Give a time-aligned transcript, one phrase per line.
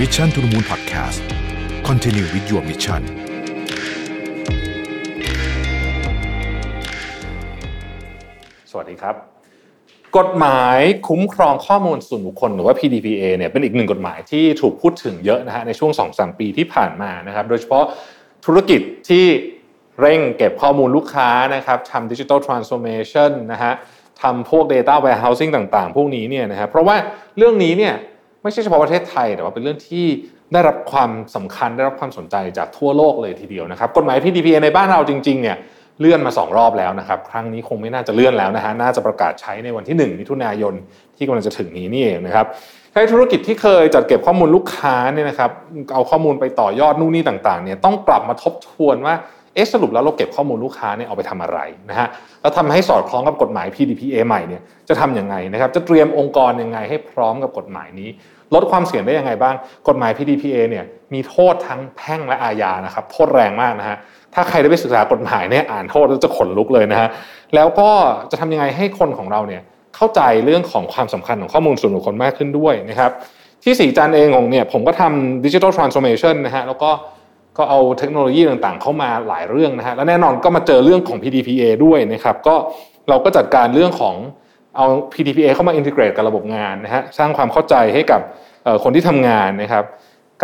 [0.00, 1.20] Mission to the Moon Podcast
[1.88, 3.02] Continue with your mission
[8.70, 9.14] สวัสดีครับ
[10.16, 10.78] กฎหมาย
[11.08, 17.84] คุ้มครองข้อมูลส่วนบุคคลหรือว่า PDPA เนี่ยเป็นอีกหนึ่งกฎหมายที่ถูกพูดถึงเยอะนะฮะในช่วง 2-3 ปีที่ผ่านมานะครับ โดยเฉพาะ
[18.46, 19.24] ธุรกิจที่
[20.00, 23.72] เร่งเก็บข้อมูลลูกค้านะครับทำดิจิทัลทรานส์โอมชันนะฮะ
[24.22, 26.96] ทำพวก Data Warehousing ต่างๆ พวกนี้เนี่ยนะครับเพราะว่า
[27.36, 27.94] เรื่องนี้เนี่ย
[28.44, 30.06] ไม่ใช่เฉพาะประเทศไทย แต่ว่าเป็นเรื่องที่
[30.52, 35.56] ได้รับความสำคัญได้รับความสนใจจากทั่วโลกเลยทีเดียวนะครับกฎหมาย PDPA ในบ้านเราจริงๆเนี่ย
[36.00, 40.74] เลื่อนมา 2 รอบแล้วนะครับ ครั้งนี้คงไม่น่าจะเลื่อนแล้วนะฮะน่าจะประกาศใช้ในวันที่ 1 มิถุนายน
[41.16, 42.46] ที่กำลังจะถึงนี้นี่เองนะครับ
[42.92, 45.50] ใช้ธุรกิจที่เคยจัดเก็บข้อมูลลูกค้าเนี่ยนะครับ
[45.94, 49.14] เอาข้อมูลไปต่อยอดนู่นนี่ต่างๆเนี่ยต้องกลับมาทบทวนว่า
[49.54, 51.58] เอ๊ะสรุปแล้วเราเก็บข้อมูลลูกค้าเนี่ยเอาไปทำอะไร
[51.90, 52.08] นะฮะ
[52.42, 58.08] แล้วทำให้สอดคล้องกับกฎหมาย PDPA ใหม่เนี่ยจะทำยังไงนะครับจะเตรียมองค์กรยังไงให้พร้อมกับกฎหมายนี้
[58.54, 59.54] ลดความเสี่ยงได้ยังไงบ้าง
[59.88, 63.96] กฎหมาย PDPA เนี่ยมีโทษทั้งแพ่งและอาญานะครับโทษแรงมากนะฮะ
[64.34, 67.08] ถ้าใครได้ไปศึกษากฎหมายเนี่ยอ่านโทษแล้วจะขนลุกเลยนะฮะ
[67.54, 67.90] แล้วก็
[68.30, 69.62] จะทำยังไงให้คนของเราเนี่ย
[69.96, 73.10] เข้าใจเรื่องของความสำคัญของข้อมูลส่วนบุคคลมากขึ้นด้วยนะครับ
[73.62, 76.90] ที่สีจันเองของเนี่ยผมก็ทำดิจิทัลทรานส์โอมชันนะฮะแล้วก็
[77.58, 82.54] ก็เอาเทคโนโลยีต่างๆ เข้ามาหลายเรื่องนะฮะและแน่นอนก็มาเจอเรื่องของ PDPA ด้วยนะครับก็
[83.08, 84.16] เราก็จัดการเรื่องของ
[84.76, 88.20] เอา PDPA เข้ามาอินทิเกรตกับระบบงานนะฮะสร้างความเข้าใจให้กับ
[88.84, 89.84] คนที่ทำงานนะครับ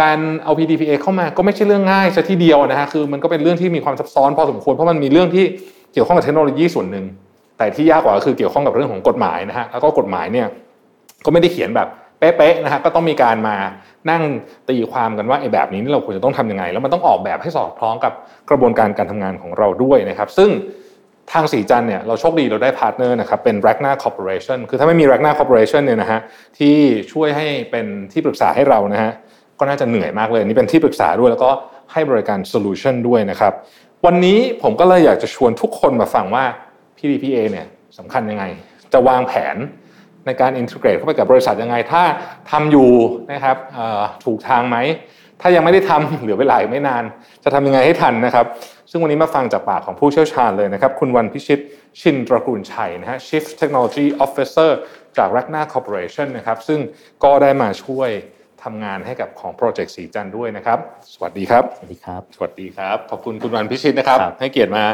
[0.00, 5.44] การเอา PDPA เข้ามาก็ไม่ใช่เรื่องง่ายซะทีเดียวนะฮะคือมันก็เป็นเรื่องที่มีความซับซ้อนพอสมควรเพราะมันมีเรื่องที่
[5.92, 7.04] เกี่ยวข้องกับเทคโนโลยีส่วนหนึ่ง
[7.58, 10.46] แต่ที่ยากกว่าก็คือเกี่ยวข้องกับเรื่องของกฎหมายนะฮะแล้วก็กฎหมายเนี่ย
[11.24, 13.56] ก็ไม่ได้เขียนแบบเป๊ะๆนะฮะก็ต้องมีการมา
[14.10, 14.22] นั่ง
[14.68, 18.12] ตีความกันว่าไอ้แบบนี้นี่เราควรจะต้องทำยังไง แล้วมันต้องออกแบบให้สอดคล้องกับ
[18.50, 20.50] กระบวนการการทำงานของเราด้วยนะครับ ซึ่ง
[21.32, 25.20] ทาง Mission เนี่ยเราโชคดีเราได้ partner นะครับเป็น r a g n a Corporation คือถ้าไม่มี r a g
[25.26, 26.20] n a Corporation เนี่ยนะฮะ
[26.58, 26.76] ที่
[27.12, 29.12] ช่วยให้เป็นที่ปรึกษาให้เรานะฮะ
[29.58, 31.50] ก็น่าจะเหนื่อยมากเลย นี่เป็นที่ปรึกษาด้วยแล้วก็
[31.92, 33.52] ให้บริการ solution ด้วยนะครับ
[34.06, 36.44] วันนี้ผมก็เลยอยากจะชวนทุกคนมาฟังว่า
[36.98, 37.66] PDPA เนี่ย
[37.98, 38.44] สำคัญยังไง
[38.92, 39.56] จะวางแผน
[40.26, 42.02] ในการอินทิเกรตเข้าไปกับบริษัทยังไง ถ้า
[42.50, 42.90] ทำอยู่
[43.32, 43.56] นะครับ
[44.24, 44.76] ถูกทางไหม
[45.40, 47.04] ถ้ายังไม่ได้ทำเหลือเวลาไม่นาน
[47.44, 48.46] จะทำยังไงให้ทันนะครับ
[48.90, 51.60] ซึ่งวันนี้มาฟังจากปากของผู้เชี่ยวชาญเลยนะครับ คุณวันพิชิต
[52.00, 54.70] ชินตระกูลชัยนะฮะ Chief Technology Officer
[55.18, 56.80] จาก r a g n a Corporation นะครับ ซึ่ง
[57.24, 58.10] ก็ได้มาช่วย
[58.62, 60.78] ทำงานให้กับของโปรเจกต์สีจันด้วยนะครับ
[61.14, 64.84] สวัสดีครับ สวัสดีครับ สวัสดีครับ ขอบคุณคุณวันพิชิตนะครับ ให้เกียรติมา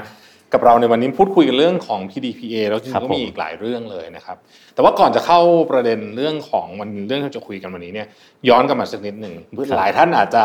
[0.53, 4.37] กับเราในวันนี้พูดคุยกันเรื่องของ PDPA แล้วจริงๆก็มีอีกหลายเรื่องเลยนะครับ
[4.75, 5.41] แต่ว่าก่อนจะเข้า
[5.71, 8.07] ประเด็นเรื่องของวันเรื่องที่จะคุยกันวันนี้เนี่ย
[8.49, 9.35] ย้อนกลับมาสักนิดหนึ่ง
[9.79, 10.45] หลายท่านอาจจะ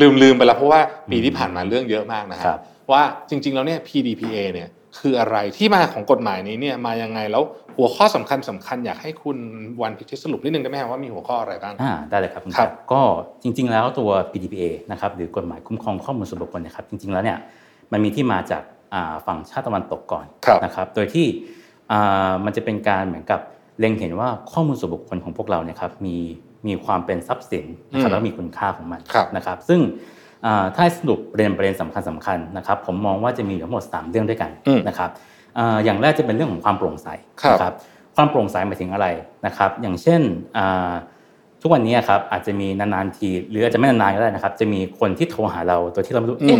[0.00, 0.80] ลืมลืมไปแล้วเพราะว่า
[1.10, 2.60] ปีที่ผ่านมาเรื่องเยอะมากนะครับ
[2.92, 4.68] ว่าจริง ๆ แล้วเนี่ย PDPA เนี่ย
[5.00, 7.42] คืออะไรที่มาของกฎหมายนี้เนี่ยมายังไงแล้ว
[7.76, 9.38] หัวข้อสำคัญสำคัญอยากให้คุณ
[9.82, 13.00] วันพิชิตสรุปนิดนึงได้ไหมครับว่ามีหัวข้ออะไรบ้างอ่าได้เลยครับครับ ก็
[13.42, 17.38] จริง ๆ แล้วตัว PDPA นะครับหรือกฎหมายคุ้มครองข้อมูลส่วนบุคคลนะครับจริง ๆ แล้วเนี่ย
[17.92, 18.62] มันมีที่มาจาก
[19.26, 20.26] ฝั่งชาติตะวันตกก่อน
[20.64, 21.26] นะครับ โดยที่
[22.44, 23.40] มันจะเป็นการเหมือนกับ
[23.78, 26.16] เล็งเห็นว่าข้อมูลส่วนบุคคลของพวกเราเนี่ยครับมี
[26.66, 29.00] มีความเป็นทรัพย์สินนะครับแล้วมีคุณค่าของมัน
[29.36, 29.80] นะครับ ซึ่ง
[30.76, 34.50] ถ้าสรุปประเด็นประเด็นสำคัญสำคัญนะครับผมมองว่าจะมีทั้งหมด 3 เรื่องด้วยกัน
[34.88, 35.10] นะครับ
[35.84, 37.08] อย่างแรกจะเป็นเรื่องของความโปร่งใส
[37.52, 37.74] นะครับ
[38.16, 39.06] ความโปร่งใสหมายถึงอะไร
[39.46, 40.20] นะครับ อย่างเช่น
[41.60, 46.58] ทุกวันนี้ครับอาจจะมีนานๆทีหรืออาจจะไม่นานๆก็ได้นะครับ จะมีคนที่โทรหาเราโดยที่เราไม่รู้เอ๊ะ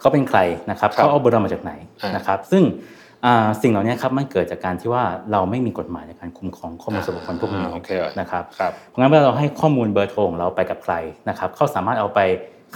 [0.00, 0.38] เขาเป็นใคร
[0.70, 1.72] นะครับเขาเอาเบอร์เรามาจากไหน
[2.16, 2.62] นะครับ ซึ่ง
[3.62, 7.64] สิ่งเหล่านี้ครับมันเกิดจากการที่ว่าเราไม่มีกฎหมายในการคุ้มครองข้อมูลส่วนบุคคลพวกนี้
[8.20, 8.44] นะครับ
[8.88, 10.94] เพราะงั้นเมื่อเราให้ข้อมูลเบอร์โทรของเราไปกับใคร
[11.28, 12.20] นะครับเขาสามารถเอาไป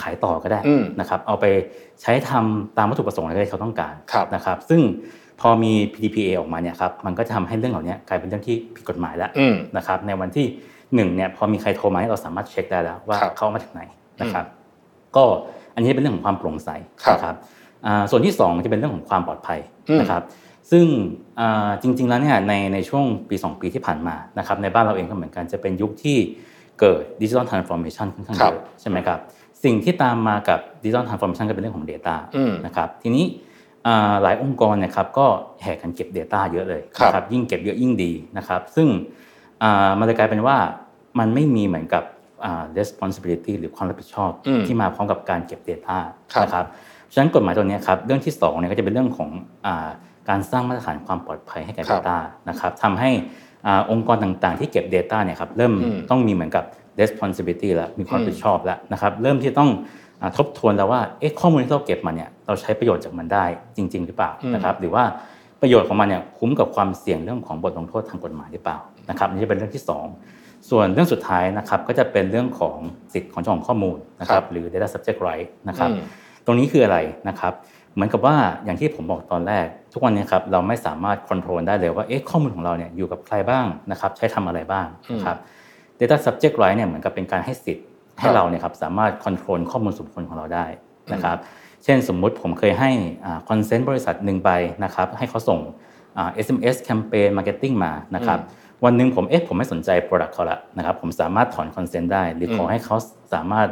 [0.03, 0.61] ขายต่อก็ได้
[1.01, 1.45] นะครับเอาไป
[2.03, 3.95] ใช้ทำตามวัตถุประสงค์อะไรที่เขาต้องการ
[4.35, 4.81] นะครับซึ่ง
[5.41, 9.31] พอมี PDPA ออกมาเนี่ยครับมันก็จะทำให้เรื่องเหล่านี้กลายเป็นเรื่องที่ผิดกฎหมายแล้ว
[9.77, 10.47] นะครับในวันที่
[10.95, 13.83] หนึ่งเนี่ยพอมีใครโทรมาให้เราสามารถเช็คได้แล้วว่าเขามาจากไหน
[14.21, 14.45] นะครับ
[15.17, 15.25] ก็
[15.75, 16.71] อันนี้เป็นเรื่องของความโปร่งใส
[17.13, 17.35] นะครับ
[18.11, 19.59] ส่วนที่ 2 จะเป็นเรื่องของความปลอดภัย
[20.01, 20.23] นะครับ
[20.71, 20.85] ซึ่ง
[21.83, 26.19] จริง ๆ แล้วเนี่ยในในช่วงปี 2 ปีที่ผ่านมานะครับในบ้านเราเองก็เหมือนกันจะเป็นยุคที่
[26.81, 29.19] เกิด digital transformation ค่อนข้างเยอะใช่ไหมครับ
[29.65, 32.15] สิ่งที่ตามมากับ digital transformation ก็เป็นเรื่องของ Data
[32.67, 33.25] นะครับทีนี้
[34.23, 35.27] หลายองค์กรเนี่ยครับก็
[35.63, 38.89] แห่กันเก็บ Data เยอะเลยนะครับยิ่งเก็บเยอะยิ่งดีนะครับซึ่ง
[39.99, 40.57] มันเลยกลายเป็นว่า
[41.19, 42.05] มันไม่มีเหมือนกับ
[42.79, 44.31] responsibility หรือความรับผิดชอบ
[44.67, 45.99] ที่มาพร้อมกับการเก็บ Data
[46.43, 46.67] นะครับ
[47.13, 49.31] ฉะนั้นกฎหมายตัวนี้ครับเรื่องที่2เนี่ยก็จะเป็นเรื่องของ
[49.67, 49.69] อ
[50.29, 52.17] การสร้างมาตรฐานความปลอดภัยให้กับ Data
[52.49, 53.11] นะครับทำให้
[53.91, 55.73] องค์กรต่างๆ ที่เก็บ Data เนี่ยครับเริ่ม
[56.11, 56.65] ต้องมีเหมือนกับ
[57.01, 59.71] responsibility แล้วมีความรับผิดชอบแล้วนะครับเริ่มที่ต้อง
[60.37, 63.45] ทบทวนแล้วว่าเอ๊ะข้อมูลที่เราเก็บมาเนี่ยเราใช้ประโยชน์จากมันได้
[63.77, 65.05] จริง ๆ หรือเปล่านะครับหรือว่า
[65.61, 68.79] ประโยชน์ของมันเนี่ยคุ้มกับความเสี่ยงเรื่องของบทลงโทษทางกฎหมายหรือเปล่า
[69.11, 69.85] นะครับนี่จะเป็นเรื่องที่
[70.27, 72.77] 2 ส่วนเรื่องสุดท้ายนะครับก็จะเป็นเรื่องของ
[73.13, 75.91] สิทธิ์ของเจ้าของข้อมูลนะครับหรือ data subject right นะครับ
[76.47, 76.99] ตรงนี้คืออะไร
[77.29, 77.53] นะครับ
[77.95, 85.37] เหมือนกับว่าอย่างที่ผมบอกตอนแรก ทุกวันนี้ครับเราไม่สามารถควบคุมได้เลยว่าเอ๊ะข้อมูลของเราเนี่ยอยู่กับใครบ้างนะครับ ใช้ทำอะไรบ้างนะครับ
[85.99, 87.87] data subject right เนี่ยเหมือนกับเป็นการให้สิทธิ์
[88.21, 90.67] ให้เราเนี่ยครับสามารถควบคุมข้อมูลส่วนบุคคลของเราได้
[91.13, 91.37] นะครับ
[91.85, 92.91] เช่นสมมุติผมเคยให้
[93.49, 94.51] consent บริษัทหนึ่งไป
[94.85, 95.61] นะครับให้เขาส่ง
[96.45, 98.39] SMS แคมเปญ marketing มานะครับ
[98.85, 102.97] วันหนึ่งผมเอ๊ะผมไม่สนใจ Product เขาละนะครับผมสามารถถอน consent ได้ หรือขอให้เขา
[103.35, 103.69] สามารถ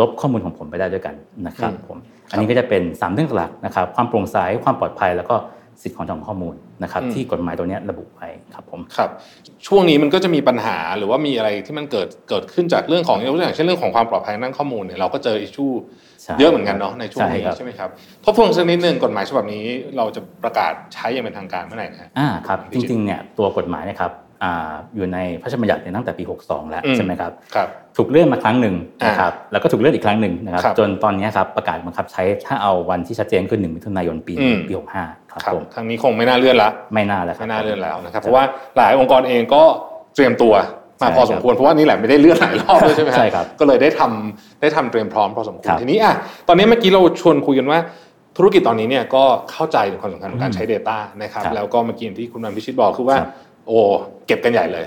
[0.00, 1.14] ลบข้อมูลของผมไปได้ด้วยกัน
[1.46, 1.98] นะครับผม
[2.30, 5.36] อันนี้ก็จะเป็น3เรื่องหลักนะครับความโปร่งใสความปลอดภัยแล้วก็
[5.82, 9.10] สิทธิของเจ้าของข้อมูลนะครับที่กฎหมายตัวนี้ระบุไว้ครับผมครับ
[9.66, 15.66] ช่วงนี้มันก็จะมีปัญหาหรือว่ามีอะไรที่มันเกิดเกิดขึ้นจากเรื่องของอย่างเช่นเรื่องของความปลอดภัยด้านข้อมูลเนี่ยเราก็เจอ issue
[16.38, 17.88] เยอะเหมือนกันเนาะในช่วงนี้ใช่ไหมครับ
[18.24, 19.64] ทบทวนสักนิดนึงกฎหมายฉบับนี้
[19.96, 24.12] เราจะประกาศใช้อย่างเป็นทางการเมื่อไหร่นะอ่าครับจริงๆเนี่ยตัวกฎหมายนะครับ
[24.94, 28.74] อยู่ในพระราชบัญญัติตั้งแต่ปี 62 แล้วใช่ไหมครับครับถูกเลื่อนมาครั้งหนึ่ง
[29.06, 34.34] นะครับแล้วก็ถูกเลื่อนอีกครั้งหนึ่งนะครับจนตอนนี้ครับประกาศบังคับใช้ถ้าเอาวันที่ชัดเจนคือหนึ่งมิถุนายนปี
[34.68, 38.44] ปี 65 ครับผมครั้งนี้คงไม่น่าเลื่อนละไม่น่าแล้วไม่น่าเลื่อนแล้วนะครับเพราะว่า
[38.76, 39.62] หลายองค์กรเองก็
[40.14, 40.54] เตรียมตัว
[41.02, 46.14] มาพอสมควรเพราะว่านี่แหละไม่ได้เลื่อนหลายรอบด้วยใช่ไหมใช่ครับก็เลยได้ทำได้ทำเตรียมพร้อมพอสมควรทีนี้อะ
[46.48, 47.78] ตอนนี้เมื่อกี้เราชวนคุยกันว่า
[48.36, 53.16] ธุรกิจตอนนี้เนี่ยก็เข้าใจถึงความสำคัญของการใช้ Data นะครับแล้วก็เมื่อกี้ที่คุณนันพิชิตบอกคือว่า
[53.70, 53.82] โอ้
[54.26, 54.86] เก็บกันใหญ่เลย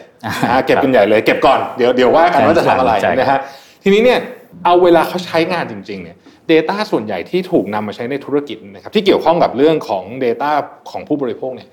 [0.66, 3.40] เก็บกันใหญ่เลย เก็บก่อนเดี๋ยวเดี๋ยวว่ากันว่าจะทำอะไรนะฮะ
[3.84, 4.20] ทีนี้เนี่ย
[4.66, 6.18] เอาเวลาเขาใช้งานจริงๆเนี่ย
[6.52, 10.52] Data ส่วนใหญ่ที่ถูกนำมาใช้ในธุรกิจนะครับที่เกี่ยวข้องกับเรื่องของ Data
[10.90, 11.70] ของผู้บริโภคเนี่ย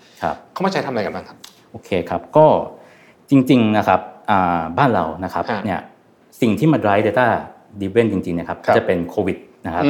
[0.53, 1.39] เขามาใช้ทำอะไรกันบ้างครับ
[1.71, 2.47] โอเคครับก็
[3.31, 4.01] จริงๆนะครับ
[4.79, 5.81] บ้านเรานะครับเนี่ย
[6.41, 7.29] สิ่งที่มา drive data
[7.81, 9.37] driven จริงๆนะครับจะเป็นโควิด
[9.67, 9.85] นะครับ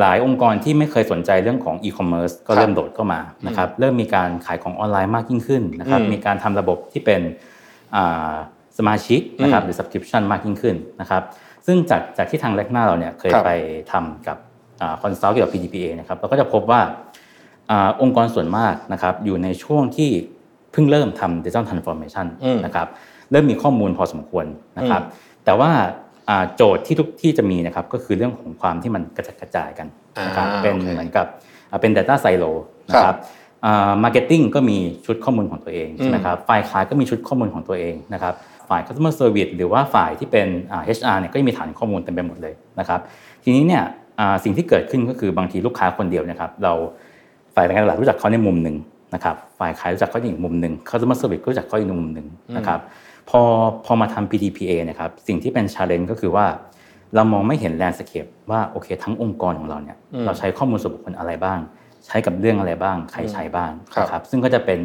[0.00, 7.20] หลายองค์กรที่ไม่เคยสนใจเรื่องของอีคอมเมิร์ซก็เริ่มโดดเข้ามานะครับเริ่มมีการขายของออนไลน์มากยิ่งขึ้นนะครับมีการทำระบบที่เป็น
[8.78, 11.22] สมาชิกนะครับหรือ subscription มากยิ่งขึ้นนะครับ
[11.66, 13.50] ซึ่งจากจากที่ทาง Ragnar เราเนี่ยเคยไป
[13.92, 14.36] ทำกับ
[15.02, 16.80] consult เกี่ยวกับ PDPA นะครับเราก็จะพบว่า
[18.02, 20.10] องค์กรส่วนมากนะครับอยู่ในช่วงที่
[20.72, 22.26] เพิ่งเริ่มทำ digital transformation
[22.64, 22.88] นะครับ
[23.30, 24.46] เริ่มมีข้อมูลพอสมควร
[24.78, 25.02] นะครับ
[25.44, 25.70] แต่ว่า
[26.56, 29.86] โจทย์ที่ทุกที่จะมีนะครับก็คือเรื่องของความที่มันกระจัดกระจายกัน
[30.26, 31.26] นะครับเป็นเหมือนกับ
[31.80, 32.52] เป็น data silo
[32.90, 33.16] นะครับ
[34.02, 38.34] marketing ก็มีชุดข้อมูลของตัวเองใช่ไหมครับฝ่ายขายก็มีชุดข้อมูลของตัวเองนะครับ
[38.68, 40.46] ฝ่าย customer service หรือว่าฝ่ายที่เป็น
[40.96, 43.00] HR เนี่ยก็มีฐานข้อมูลเต็มไปหมดเลยนะครับ
[43.44, 43.82] ทีนี้เนี่ย
[44.44, 46.72] สิ่งที่เกิดขึ้นก็คือบางทีลูกค้าคนเดียวนะครับเรา
[47.54, 48.76] ฝ่ายการตลาดรู้จักเขาในมุมหนึ่ง
[49.14, 52.26] นะครับฝ่ายขายรู้จักเขาอีกมุมหนึ่ง customer service รู้จักเขาอีกมุมหนึ่ง
[52.56, 52.80] นะครับ
[53.30, 53.42] พอ
[53.84, 56.46] พอมาทำ PDPA นะครับสิ่งที่เป็น challenge ก็คือว่า
[57.14, 61.58] เรามองไม่เห็น landscape ว่าโอเค ทั้งองค์กรของเราเนี่ยเราใช้ข้อมูลส่วนบุคคลอะไรบ้าง
[62.06, 64.80] ใช้กับเรื่องอะไรบ้าง ใครใช้บ้างนะครับซึ่งก็จะเป็น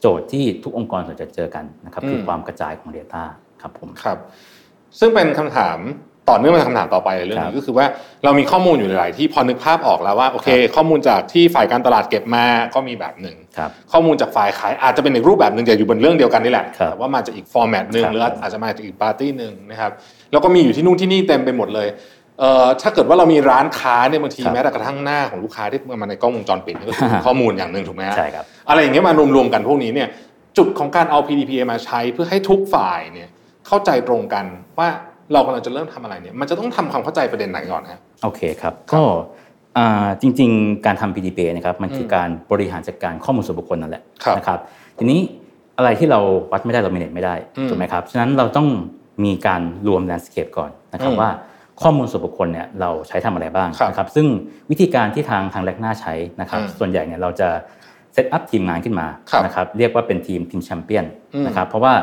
[0.00, 3.22] โจทย์ที่ทุกองค์กรจะเจอกันนะครับคือความกระจายของ Data
[3.62, 4.18] ครับผมครับ
[4.98, 5.78] ซึ่งเป็นคำถาม
[6.30, 7.86] ต่อเนื่องมาคำถามต่อไปเรื่องนี้ก็คือว่า
[8.24, 12.44] เรามีข้อมูลอยู่หลายที่พอนึกภาพออกแล้วว่าโอเค ข้อมูลจากที่ฝ่ายการตลาดเก็บมา
[12.74, 13.36] ก็มีแบบหนึ่ง
[13.92, 19.92] ข้อมูลจากฝ่ายขายอาจจะเป็นอีกรูปแบบหนึ่งแต่อยู่บนเรื่องเดียวกันนี่แหละแต่ว่ามาจากอีกฟอร์แมตหนึ่งหรืออาจจะมาจากอีกปาร์ตี้หนึ่งนะครับ
[20.32, 21.88] แล้วก็มีอยู่ที่นู่นที่นี่เต็มไปหมดเลย
[22.40, 30.08] เอ่อถ้าเกิดว่าเรามีร้านค้าเนี่ยบางทีแม้แต่กระทั่งหน้าของลูกค้าที่มาในกล้องวงจรปิดก็คือข้อมูลอย่างหนึ่งถูกไหมใช่ครับอะไรอย่างเงี้ยมารวมๆกันพวกนี้เนี่ย
[30.58, 33.28] จุดของการเอา PDPA มาใช้เพื่อให้ทุกฝ่ายเนี่ย
[33.66, 34.44] เข้าใจตรงกัน
[34.78, 34.88] ว่า
[35.32, 39.02] เรากำลังจะเริ่มทำอะไรเนี่ยมันจะต้องทำความเข้าใจประเด็นไหนก่อนฮะโอเคครับก็
[40.20, 44.02] จริง ๆ การทำ PDPA นะครับมันคือการบริหารจัดการข้อมูลส่วนบุคคลนั่นแหละ
[44.38, 44.58] นะครับ
[44.98, 45.20] ทีนี้
[45.78, 46.20] อะไรที่เรา
[46.52, 47.34] วัดไม่ได้เราเมเนจไม่ได้
[47.68, 48.68] ถูกไหมครับฉะนั้นเราต้อง
[49.24, 51.30] มีการรวมแลนด์สเคปก่อนนะครับว่า
[51.82, 54.26] ข้อมูลส่วนบุคคลเนี่ยเราใช้ทำอะไรบ้างนะครับซึ่ง
[54.70, 57.48] วิธีการที่ทางทางแลกหน้าใช้นะครับส่วนใหญ่เนี่ยเราจะ
[58.12, 59.06] set up ทีมงานขึ้นมา
[59.44, 61.04] นะครับเรียกว่าเป็นทีมทีมแชมเปี้ยน
[61.46, 61.94] นะครับเพราะว่า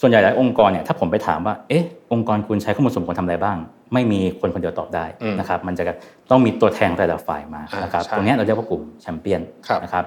[0.00, 3.56] ส่วนใหญ่หลายองค์กรเนี่ยถ้าผมไปถามว่าเอ๊ะองค์กรคุณใช้ข้อมูลส่วนบุคคลทำอะไรบ้าง
[3.94, 5.04] ไม่มีคนคนเดียวตอบได้
[5.40, 5.84] นะครับมันจะ
[6.30, 9.40] ต้องมีตัวแทนแต่ละฝ่ายมานะครับตรงนี้เราเรียกว่ากลุ่มแชมเปี้ยน
[9.84, 10.04] นะครับ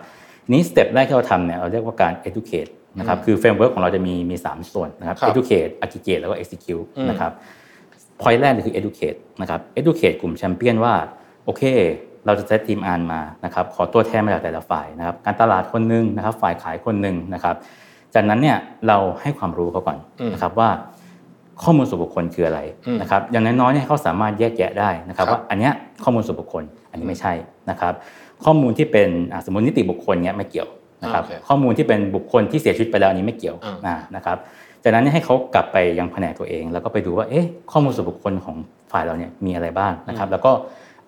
[0.51, 7.31] นี้ step แรกที่เราทำเนี่ยเราเรียกว่าการ educate นะครับคือ framework ของเราจะมีมีสามส่วนนะครับ educate aggregate แล้วก็ execute นะครับ
[8.21, 10.93] point แรกคือ educate นะครับ educate กลุ่มแชมเปี้ยนว่า
[11.45, 11.63] โอเค
[12.25, 17.55] เราจะเซตทีมอานมานะครับขอตัวแทนมาจากแต่ละฝ่ายนะครับการตลาดคนหนึ่งนะครับฝ่ายขายคนหนึ่งนะครับ
[18.15, 19.97] จากนั้นเนี่ยเราให้ความรู้เขาก่อน
[20.33, 20.69] นะครับว่า
[21.63, 22.59] ข้อมูลส่วนบุคคลคืออะไร
[23.01, 25.69] นะครับอย่างน้อยๆเนี่ยเขาสามารถแยกแยะได้นะครับว่าอันนี้
[26.03, 27.33] ข้อมูลส่วนบุคคลอันนี้ไม่ใช่
[27.69, 27.93] นะครับ
[28.45, 29.09] ข้อมูลที่เป็น
[29.45, 30.69] สมมตินิติบุคคลเนี่ยไม่เกี่ยว
[31.03, 33.57] นะครับข้อมูลที่เป็นบุคคลที่เสียชีวิตไปแล้วอันนี้ไม่เกี่ยว
[34.15, 34.37] นะครับ
[34.83, 38.55] จากนั้นให้เขากลับไปยังแผนกตัวเอง แล้วก็ไปดูว่าเอ๊ะข้อมูลส่วนบุคคลของ
[38.91, 40.51] ฝ่ายเราเนี่ยมีอะไรบ้างนะครับ แล้วก็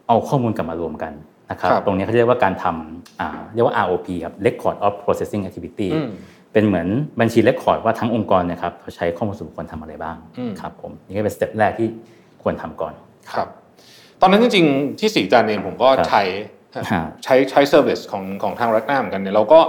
[0.08, 1.14] เอาข้อมูลกลับมารวมกัน
[1.52, 5.90] นะครับ ตรงนี้เขาเรียกว่าการทำเรียกว่า ROPA ครับ Record of Processing Activity
[6.54, 6.88] เป็นเหมือน
[7.20, 10.16] บัญชี record ว่าทั้งองค์กรนะครับเขาใช้ข้อมูลส่วนบุคคลทำอะไรบ้าง
[10.62, 11.88] ครับผมนี่ก็เป็น step แรกที่
[12.44, 12.94] ควรทำก่อน
[13.34, 13.48] ครับ
[14.22, 16.22] ตอนนั้นจริงๆที่ศรีจันทร์เองผมก็ใช้
[17.24, 19.60] ใช้ใช้ service ของของทาง Ragnar เหมือนกันเนี่ยเราก็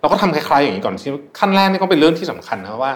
[0.00, 2.92] เราก็ทำคล้ายๆอย่างนี้ก่อนที่ขั้นแรกนี่ก็เป็นเรื่องที่สำคัญนะว่า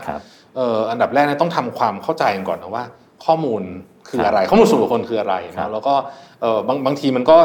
[0.56, 2.84] เอออันดับแรกเนี่ยต้องทำความเข้าใจกันก่อนนะว่า
[3.24, 3.62] ข้อมูล
[4.10, 5.94] คืออะไร ข้อมูลส่วนบุคคลคืออะไรนะแล้วก็
[6.40, 7.36] เออบางบางทีมันก็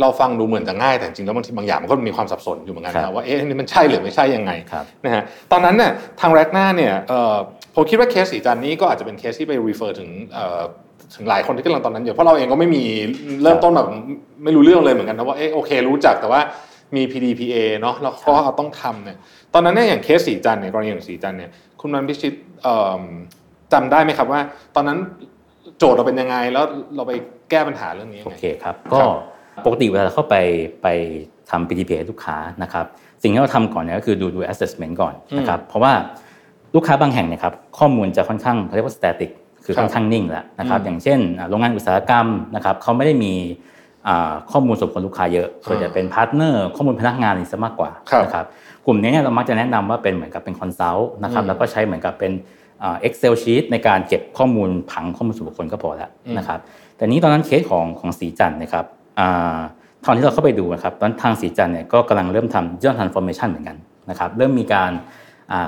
[0.00, 4.52] เราฟังดูเหมือนจะง่ายแต่จริงแล้วบางทีบางอย่างมันก็มีความสับสนอยู่เหมือนกันนะว่าเอ๊ะนี่มันใช่หรือไม่ใช่ยังไง
[5.04, 6.94] นะฮะตอนนั้นเนี่ยทางแรกหน้าเนี่ย
[7.74, 10.10] ผมคิดว่าเคสสีจันนี้ก็อาจจะเป็นเคสที่ไป refer ถึง
[11.14, 12.84] ถึงหลายคนที่กำลังตอนนั้นอยู่เพราะเราเองก็ไม่มี
[13.42, 13.88] เริ่มต้นแบบ
[14.44, 16.40] ไม่รู้เรื่องเลยเหมือนกันนะว่าเออโอเค รู้จักแต่ว่า
[16.96, 19.18] มี PDPA เนาะแล้วก็ต้องทำเนี่ย
[19.54, 21.50] ตอนนั้นเนี่ยอย่างเคสศรีจันทร์เนี่ยกรณีอย่างศรีจันทร์เนี่ย
[21.80, 22.34] คุณนันพิชิต
[23.72, 24.40] จำได้ไหมครับว่า
[24.74, 24.98] ตอนนั้น
[25.78, 26.64] โจทย์เราเป็นยังไง แล้ว
[26.96, 27.12] เราไป
[27.50, 29.00] แก้ปัญหาเรื่องนี้ยังไงโอเคครับ ก็
[29.66, 30.36] ปกติเวลาเข้าไป
[30.82, 30.88] ไป
[31.50, 32.86] ทำ PDPA ลูกค้านะครับ
[33.22, 35.92] สิ่งที่เราทำก่อนเนี่ยก็คือดูดู assessment ก่อนนะครับเพราะว่า
[36.74, 39.30] ลูกค้าบางแห่งเนี่ยครับข้อมูลจะค่อนข้างเขาเรียกว่า static
[39.64, 41.18] คือค่อนข้างนิ่งแล้วนะครับอย่างเช่น
[41.50, 43.32] โรงงานอุตสาหกรรมนะครับเขาไม่ได้มี
[44.52, 47.90] ข้อมูลส่วนบุคคลลูกค้าเยอะส่วนใหญ่เป็น partner ข้อมูลพนักงานนี่ซะมากกว่า
[48.24, 48.46] นะครับ
[48.86, 52.32] กลุ่มนี้เนี่ยเรามักจะแนะนำว่าเป็นเหมือนกับเป็น consult นะครับแล้วก็ใช้เหมือนกับเป็น
[53.06, 56.60] Excel sheet ในการเก็บข้อมูลผังข้อมูลส่วนบุคคลก็พอแล้วนะครับ
[56.96, 58.84] แต่นี้ตอนนั้นเคสของของศรีจันทร์นะครับ
[60.06, 63.76] ตอนที่เราเข้าไปดูนะครับตอนทางศรีจันทร์เนี่ยก็กำลังเริ่มทำ digital transformation เหมือนกัน
[64.10, 64.90] นะครับเริ่มมีการ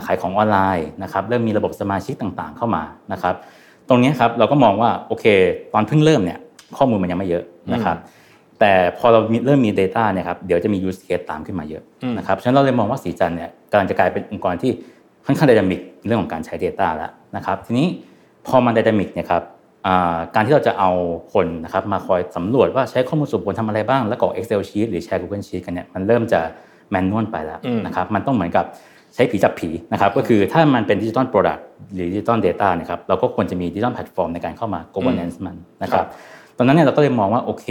[0.06, 3.34] ขายของออนไลน์นะครับเริ่มมีระบบสมาชิกต่างๆ เข้ามานะครับ
[3.88, 5.24] ตรงนี้ครับเราก็มองว่าโอเค
[5.72, 6.38] ตอนเพิ่งเริ่มเนี่ย
[6.76, 7.44] ข้อมูลมันยังไม่เยอะ
[7.74, 7.96] นะครับ
[8.60, 11.82] แต่พอเราเริ่มมี Data เนี่ยครับเดี๋ยวจะมี use case ตามขึ้นมาเยอะ
[12.18, 14.72] นะครับฉะนั้นเราเลยมองว่าศรีจันทร์เนี่ยกำลังจะกลายเป็นองค์กรที่
[15.26, 17.86] ค่อนข้าง dynamic เรื่องของการใช้ Data แล้วนะครับทีนี้
[18.46, 19.42] พอมัน dynamic เนี่ยครับ
[20.34, 20.90] การที่เราจะเอา
[21.32, 26.40] คนนะครับมาคอยสำรวจว่าใช้ข้อมูลส่วนบุคคลทำอะไรบ้าง แล้วก็ Excel sheet หรือแชร์ Google Sheet กันเนี่ยมันเริ่มจะ
[26.90, 28.64] manual ไปแล้วนะครับมันต้องเหมือนกับ
[29.14, 36.06] ใช้ผีจับผีนะครับก็คือถ้ามันเป็น digital product หรือ digital data นะครับเราก็ควรจะมี digital platform ในการเข้ามา governance มันนะครับ
[36.56, 37.66] ตอนนั้นเนี่ยเราก็เลยมองว่าโอเค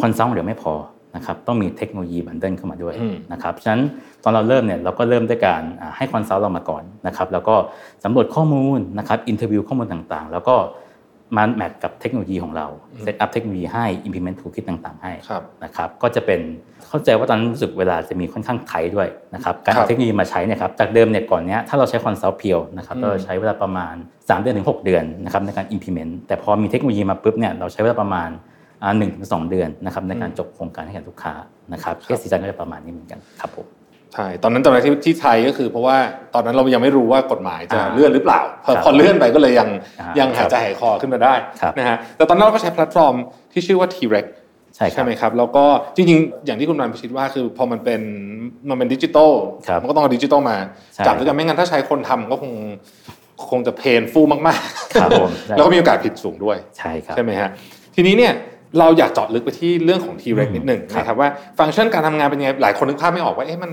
[0.00, 0.72] consult เดียวไม่พอ
[1.16, 2.94] นะครับต้องมีเทคโนโลยี bundle เข้ามาด้วย
[3.32, 3.82] นะครับฉะนั้น
[4.24, 5.62] ตอนเราเริ่มเนี่ยเราก็เริ่มด้วยการ
[5.96, 7.54] ให้ consult เรามาก่อนนะครับแล้วก็
[8.04, 10.56] สำรวจข้อมูลนะครับ interview ข้อมูลต่างๆ แล้วก็
[11.36, 12.66] มา match กับเทคโนโลยีของเรา
[13.02, 15.12] set up เทคโนโลยีให้ implement toolkit ต่างๆ ให้
[15.64, 16.40] นะครับก็จะเป็น
[16.88, 28.30] เข้าใจว่าตอนนั้นรู้สึกเวลาจะมีค่อนข้าง tight ด้วยนะครับการเอาเทคโนโลยีมาใช้เนี่ยครับจากเดิมเนี่ยก่อนเนี้ยถ้าเราใช้ consult เพียวนะครับเราใช้เวลาประมาณ 3 เดือนถึง 6 เดือนนะครับในการ implement แต่พอมีเทคโนโลยีมาปุ๊บเนี่ยเราใช้เวลาประมาณ
[28.98, 31.34] หนึ่งถึงสองเดือนนะครับในการจบโครงการให้กับลูกค้า
[31.72, 33.66] นะครับเคสศรีจันทร์ก็จะประมาณนี้เหมือนกันครับผม
[34.14, 35.96] ใช่ตอนนั้นจำได้ที่ที่ tight ก็คือเพราะว่า
[36.34, 38.40] ตอนนั้นเรายังไม่รู้ว่ากฎหมายจะเลื่อนหรือเปล่า
[38.84, 39.68] พอเลื่อนไปก็เลยยัง
[40.20, 41.34] ยังหายใจหายคอขึ้นมาได้
[41.78, 43.14] นะฮะแต่ตอนนั้นเราก็ใช้แพลตฟอร์ม
[43.52, 44.26] ที่ชื่อว่า t-reg
[44.76, 45.64] ใช่ใช่ไหมครับแล้วก็
[45.96, 48.00] จริงๆ อย่างที่คุณนันพิชิตว่าคือพอมันเป็น
[48.68, 49.32] มันเป็นดิจิตอล
[49.80, 50.56] มันก็ต้องเอาดิจิตอลมา
[51.06, 52.52] จับด้วยกันไม่งั้นถ้าใช้คนทำก็คง
[53.50, 57.50] คงจะ painfulมากๆแล้วก็มีโอกาสผิดสูงด้วยใช่ครับใช่ไหมฮะ
[57.94, 58.32] ทีนี้เนี่ย
[58.78, 63.72] เราอยากเจาะลึกไปที่เรื่องของ T-Rex นิดหนึ่งนะครับว่าฟังก์ชันการทำงานเป็นยังไงหลายคนนึกภาพไม่ออกว่าเอ๊ะมัน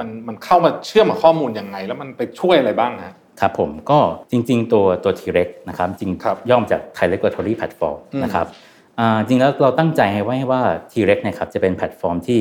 [0.00, 3.98] มันมันเข้ามาเชื่อมกับข้อมูลยังไง แล้วมันไปช่วยอะไรบ้างฮะครับผมก็
[4.30, 6.10] จริง ๆ ตัวตัว T-Rex นะครับจริง
[6.50, 8.46] ย่อมจาก Thai Regulatory Platform นะครับ
[9.28, 10.60] จริงแล้วเราตั้งใจให้ไว้ว่า
[10.92, 12.40] T-Rex นะครับจะเป็นแพลตฟอร์มที่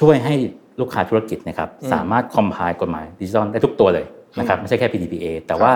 [0.00, 0.34] ช่วยให้
[0.80, 4.06] ลูกค้าธุรกิจนะครับสามารถคอมไพล์กฎหมายดิจิทัลได้ทุกตัวเลย
[4.38, 5.72] นะครับไม่ใช่แค่ PDPA แต่ว่า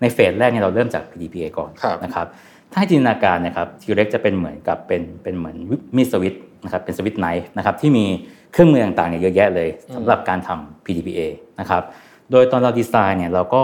[0.00, 1.70] ใน phase แรกเนี่ยเราเริ่มจาก PDPA ก่อน
[2.04, 2.26] นะครับ
[2.72, 5.56] ถ้าให้จินตนาการนะครับ t-reg จะเป็นเหมือนกับเป็นเป็นเหมือน
[5.96, 8.04] มี Swiss นะครับเป็น Swiss knife นะครับที่มี
[8.52, 11.20] เครื่องมือต่างๆเนี่ยเยอะแยะเลยสำหรับการทำ PDPA
[11.60, 11.82] นะครับ
[12.30, 13.62] โดยตอนเราดีไซน์เนี่ยเราก็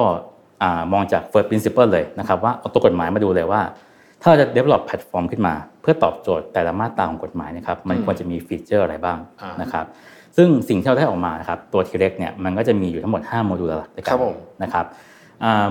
[0.93, 3.61] มองจาก first principle เลยนะครับว่าเอาตัวกฎหมายมาดูเลยว่า
[4.23, 9.19] ถ้าเราจะ develop แพลตฟอร์มขึ้นมา เพื่อตอบโจทย์แต่ละมาตราของกฎหมายนะครับมันควรจะมีฟีเจอร์อะไรบ้าง
[9.63, 9.87] นะครับ
[10.37, 14.19] ซึ่งสิ่งที่เราได้ออกมานะครับตัวทีเร็กเนี่ยมันก็จะมีอยู่ทั้งหมด 5 โมดูลหลักด้วยกัน
[14.63, 14.85] นะครับ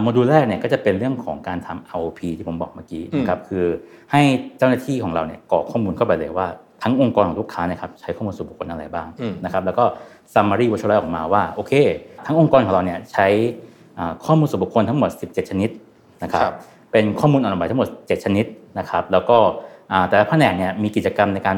[0.02, 3.66] โมดูลแรกเนี่ยก็จะเป็นเรื่องของการทำ ROP ที่ผมบอกเมื่อกี้นะครับคือ
[4.12, 4.22] ให้
[4.58, 6.48] เจ้าหน้าที่ของเราเนี่ยกรอกข้อมูลเข้าไปเลยว่า
[6.84, 9.08] ทั้งองค์กรของลูกค้านะครับใช้ข้อมูลส่วนบุคคลอะไรบ้าง
[9.46, 9.84] นะครับแล้วก็
[10.34, 11.74] summary v i s u a l ออกมาว่าโอเค
[12.26, 13.28] ทั้งองค์กรของเราเนี่ยใช้
[14.26, 15.70] ข้อมูลส่วนบุคคลทั้งหมด 17 ชนิด
[16.24, 16.42] นะครับ
[16.92, 18.46] เป็นข้อมูลอ่อนไหวทั้งหมด 7 ชนิด
[18.80, 19.38] นะครับแล้วก็
[20.10, 21.58] แต่ละแผนกเนี่ยมีกิจกรรมในการ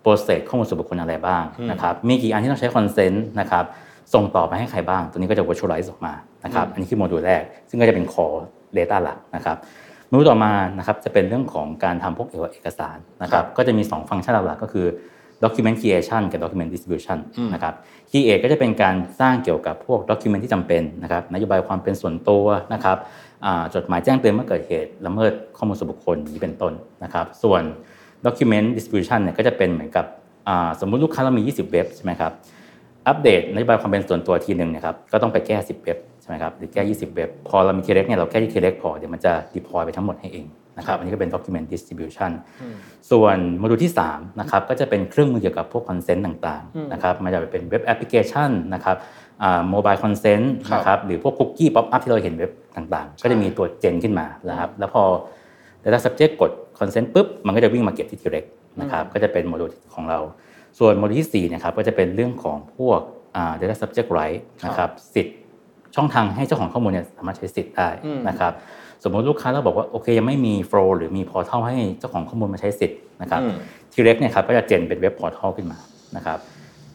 [0.00, 3.64] process ข้อมูลส่วนบุคคลอะไรบ้างนะครับมีกี่อันที่ต้องใช้ consent นะครับ
[4.14, 6.14] ส่งต่อไปให้ใครบ้าง ตัวนี้ก็จะ visualize ออกมา
[6.44, 8.40] นะครับ อันนี้คือโมดูลแรก ซึ่งก็จะเป็น core
[8.76, 9.56] data หลักนะครับ
[10.08, 14.86] โมดูลต่อมานะครับจะเป็นเรื่องของการทำพวกเอกสารนะครับก็จะมี 2 ฟังก์ชันหลักก็คือ
[15.42, 17.18] document creation กับ document distribution
[17.54, 17.74] นะครับ
[18.10, 22.98] create ก็จะเป็นการสร้างเกี่ยวกับพวก document ที่จำเป็นนะครับนโยบายความเป็นส่วนตัวนะครับ
[23.74, 26.72] จดหมายแจ้งเตือนเมื่อเกิดเหตุละเมิดข้อมูลส่วนบุคคลนี้เป็นต้น
[27.04, 27.62] นะครับ ส่วน
[28.26, 30.06] document distribution เนี่ยก็จะเป็นเหมือนกับ
[30.80, 32.32] สมมุติลูกค้าเรามี 20 เว็บใช่ไหมครับ
[33.08, 40.46] อัปเดตนโยบายความเป็นส่วนตัวทีหนึ่งนะครับก็ต้องไปแก้ 10 เว็บใช่ไหมครับหรือแก้ 20 เว็บ พอเรามี t-reg เนี่ยเราแก้ที่ t-reg พอเดี๋ยวมันจะ deploy ไปทั้งหมดให้เอง
[40.78, 42.30] นะครับอันนี้ก็เป็น document distribution
[43.10, 48.96] ส่วนโมดูลที่3นะครับก็จะเป็นเครื่องมือเกี่ยวกับพวก consent ต่างๆนะครับมันจะเป็นเว็บแอปพลิเคชันนะครับ
[49.70, 55.02] mobile consent นะครับหรือพวก cookie popup ที่เราเห็นเว็บต่างๆ ก็จะมีตัว gen ขึ้นมานะครับแล้วพอ
[55.82, 58.48] Data Subject กด Consent ปุ๊บมันก็จะวิ่งมาเก็บที่ t-reg
[58.80, 60.18] นะครับก็จะเป็นโมดูลของเรา
[60.78, 63.00] ส่วนโมดูลที่4นะครับก็จะเป็นเรื่องของพวก
[63.60, 65.36] Data Subject Right นะครับสิทธิ์
[65.94, 67.88] ช่องทางให้เจ้าของข้อมูลเนี่ยสามารถใช้สิทธิ์ได้
[68.28, 68.52] นะครับ
[69.02, 73.40] สมมติลูกค้าเราบอกว่าโอเคยังไม่มี flow หรือมี portal ให้เจ้าของข้อมูลมาใช้สิทธิ์นะครับ
[73.92, 75.78] t-reg เนี่ยครับก็จะ gen เป็น web portal ขึ้นมา
[76.16, 76.38] นะครับ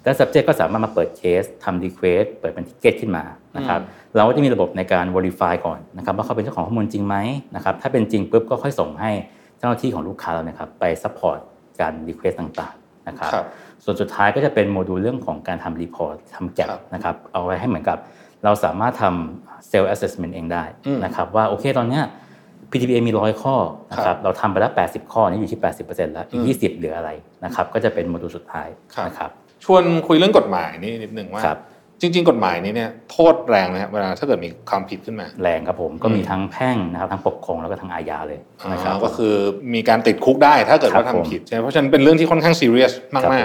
[0.04, 3.24] แล้ว subject ก็สามารถมาเปิดเคสทำ request เปิดเป็น ticket ขึ้นมา
[3.58, 3.82] นะครับ
[4.16, 7.16] เราก็จะมีระบบในการ verify ก่อนนะครับว่าเขาเป็นเจ้าของข้อมูลจริงไหม
[7.56, 9.12] นะครับถ้าเป็นจริงปุ๊บก็ค่อยส่งให้
[9.58, 11.40] เจ้าหน้าที่ของลูกค้าเรานะครับไป support
[11.80, 13.32] การ request ต่างๆนะครับ
[13.90, 17.98] ส่วนสุดท้ายก็จะเป็นโมดูลเรื่องของการทำ report ทำแกะนะครับเอาไว้ให้เหมือนกับ
[18.44, 20.64] เราสามารถทำ self assessment เองได้
[21.06, 22.04] นะครับว่าโอเคตอนเนี้ย
[22.72, 23.56] PTPA มีร้อยข้อ
[23.92, 27.12] นะครับเราทำไปแล้ว 80 ข้อนี้อยู่ที่ 80%แล้วอีก 20 เหลืออะไร
[27.46, 28.68] นะครับก็จะเป็นโมดูลสุดท้าย
[29.08, 29.30] นะครับ
[29.64, 31.44] ชวนคุยเรื่องกฎหมายนี่นิดนึงว่า
[32.02, 38.40] จริง ๆ กฎหมายนี้เนี่ยโทษแรงนะเวลาถ้าเกิดมีความผิดขึ้นมา แรงครับผมก็มีทั้งแพ่งนะครับทั้งปกครองแล้วก็ทั้งอาญาเลย
[38.72, 39.34] นะครับก็คือ
[39.74, 43.36] มีการติดคุกได้ถ้าเกิดว่าทำผิดใช่เพราะฉะนั้นเป็นเรื่องที่ค่อนข้างซีเรียสมากๆเพ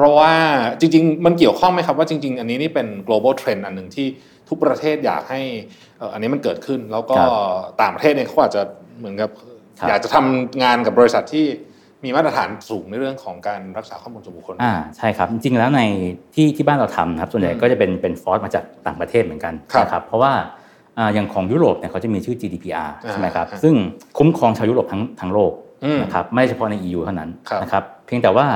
[0.00, 0.32] ราะว่า
[0.80, 4.06] จริง ๆ มันเกี่ยวข้องไหมครับว่าจริง ๆ อันนี้นี่เป็น global trend อันหนึ่งที่
[4.48, 5.40] ทุกประเทศอยากให้
[6.12, 7.16] อันนี้มันเกิดขึ้น แล้วก็
[7.82, 8.62] ต่างประเทศเนี่ยเขาอาจจะ
[8.98, 9.30] เหมือนกับ
[9.88, 11.46] อยากจะทำงานกับบริษัทที่
[12.04, 15.82] มีมาตรฐานสูงในเรื่องของการรักษาข้อมูลส่วนบุคคลอ่าใช่ครับจริงๆแล้วใน
[16.34, 20.32] ที่ที่บ้านเราทำนะครับส่วนใหญ่ก็จะเป็นเป็นฟอร์สมาจากต่างประเทศเหมือนกันนะครับเพราะว่า
[21.14, 23.74] อย่างของยุโรปเนี่ยเขาจะมีชื่อ GDPR ใช่ไหมครับซึ่ง
[24.18, 25.52] คุ้มครองชาวยุโรปทั้งทั้งโลก
[26.02, 27.30] นะครับไม่เฉพาะใน EU เท่านั้น
[27.62, 28.46] นะครับเพียงแต่ว่า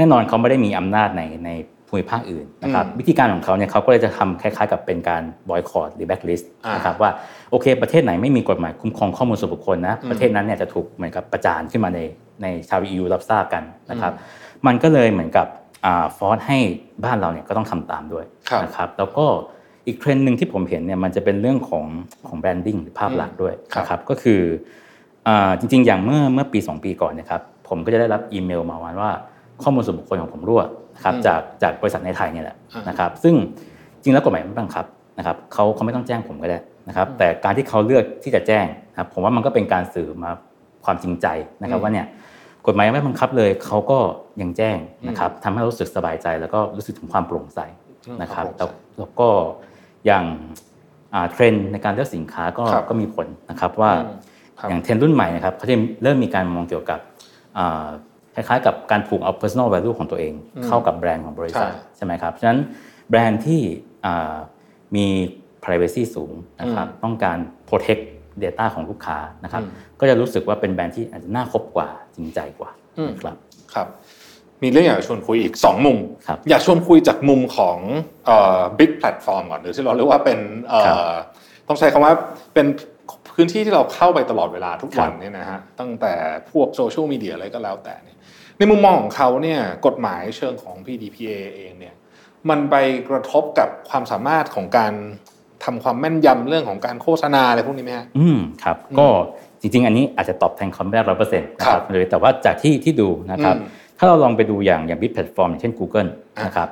[0.00, 1.50] แน่นอนเขาไม่ได้มีอำนาจในใน
[1.88, 7.10] ภูมิภาคอื่นนะครับวิธีการของเขาเนี่ยเขาก็เลยจะทำคล้ายๆ กับเป็นการบอยคอตหรือแบ็กลิสต์นะครับว่า
[7.50, 12.00] โอเค ประเทศไหนไม่มีกฎหมายคุ้มครองข้อมูลส่วนบุคคลนะประเทศนั้นเนี่ยจะถูกเหมือนกับประจานขึ้นมาใน
[12.42, 14.12] ในชาว EU รับทราบกันนะครับ
[14.66, 15.46] มันก็เลยเหมือนกับ
[16.16, 16.58] force ให้
[17.04, 18.24] บ้านเราเนี่ยก็ต้องทำตามด้วย
[18.64, 19.24] นะครับแล้วก็
[19.86, 21.84] อีกเทรนด์หนึ่งที่ผมเห็นเนี่ยมันจะเป็นเรื่องของ
[22.26, 24.40] ของ branding หรือภาพลักษณ์ด้วยนะครับก็คือ
[25.58, 29.12] จริงๆ อย่างเมื่อเมื่อปี 2 ปีก่อนนะครับผมก็จะได้รับอีเมลมาว่า
[29.62, 30.62] ข้อมูลส่วนบุคคลของผมรั่ว
[30.96, 32.56] นะครับจากจากบริษัทในไทยเนี่ยแหละ
[32.88, 33.34] นะครับซึ่ง
[34.02, 34.84] จริงแล้วกฎหมายไม่บังคับ
[35.18, 40.30] นะครับเขาเขาไม่ต้องแจ้งผมก็ได้นะครับแต่การที่เขาเลือกที่จะแจ้งนะครับผมว่ามันก็เป็นการสื่อมา
[40.84, 41.26] ความจริงใจ
[41.62, 42.06] นะครับว่าเนี่ย
[42.66, 43.98] กฎหมายไม่บังคับเลยเขาก็
[44.40, 44.76] ยังแจ้ง
[45.08, 47.60] นะครับทำให้รู้สึกสบายใจ แล้วก็รู้สึกถึงความโปร่งใส
[48.22, 48.46] นะครับ
[48.98, 49.28] แล้วก็
[50.06, 50.24] อย่าง
[51.30, 53.90] เทรนด์ในการเลือกสินค้าก็ก็มีผลนะครับว่า
[54.68, 57.00] อย่างเทรนด์รุ่นใหม่นะครับเขาจะเริ่มมีการมองเกี่ยวกับ
[58.34, 60.32] คล้ายๆ กับการผูกเอา personal value ของตัวเอง
[60.66, 62.60] เข้ากับแบรนด์ของบริษัทใช่ไหมครับฉะนั้น
[63.10, 63.60] แบรนด์ที่
[64.96, 65.06] มี
[65.64, 67.38] privacy สูงนะครับต้องการ
[67.68, 68.02] protect
[68.42, 69.62] data ของลูกค้านะครับ
[70.00, 72.70] ก็จะรู้สึกว่าเป็นแบรนด์ที่อาจจะน่าคบกว่าจริงใจกว่า
[73.20, 73.36] ครับ
[73.74, 73.88] ครับ
[74.62, 75.98] มีเรื่องอยากชวนคุยอีก 2 มุม
[76.50, 77.78] อยากชวนคุยจากมุมของ
[78.78, 80.38] big platform ก่อนหรือที่เราเรียกว่าเป็น
[81.68, 82.12] ต้องใช้คำว่า
[82.54, 82.66] เป็น
[83.34, 86.12] พื้นที่ที่เราเข้าไปตลอดเวลาทุกวันเนี่ยนะฮะตั้งแต่
[86.50, 88.16] พวกโซเชียลมีเดียอะไรก็แล้วแต่เนี่ย
[88.60, 91.94] ในมุมมองของเขาเนี่ยกฎหมายเชิงของ PDPA เองเนี่ย
[92.50, 92.76] มันไป
[93.08, 94.92] กระทบกับความสามารถของการ
[95.64, 99.06] ทำความแม่นยำเรื่องของการโฆษณาอะไรพวกนี้ไหมฮะอืมครับ ก็
[99.60, 103.56] จริง ๆ อันนี้อาจจะตอบแทนเขาไม่ได้ร้อยเปอร์เซ็นต์นะครับเลยแต่ว่าจากที่ที่ดูนะครับ
[103.98, 106.10] ถ้าเราลองไปดูอย่างอย่าง big platform เช่น Google
[106.46, 106.68] นะครับ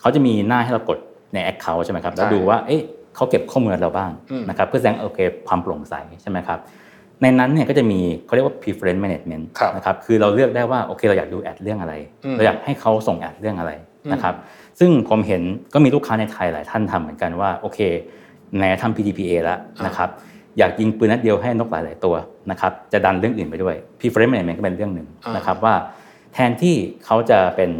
[0.00, 0.98] เขาจะมีหน้าให้เรากด
[1.34, 2.82] ในแอคเคาท์ใช่ไหมครับแล้วดูว่าเอ๊ะ
[3.16, 4.10] เขาเก็บข้อมูลเราบ้าง
[4.48, 6.58] นะครับเพื่อแสดงโอเคความโปร่งใสใช่ไหมครับ
[7.22, 9.44] ในนั้นเนี่ยก็จะมีเขาเรียกว่า preference management
[9.76, 11.94] นะครับคือเราเลือกได้ว่าโอเคเราอยากดูแอดเรื่องอะไร
[12.36, 13.72] เราอยากให้เขาส่งแอดเรื่องอะไร
[14.12, 14.34] นะครับ
[14.80, 15.42] ซึ่งผมเห็น
[15.74, 17.78] ก็มีลูกค้าในไทยหลายท่านทำเหมือนกันว่าโอเค
[18.58, 20.08] ในทำ PDPA แล้วนะครับ
[20.58, 22.14] อยากยิงปืนนัดเดียวให้นกหลาย ๆ ตัว
[22.50, 25.74] นะครับจะดันเรื่องอื่นไปด้วย preference management ก็เป็นเรื่องหนึ่งนะครับว่า
[26.34, 27.70] แทนที่เขาจะเป็น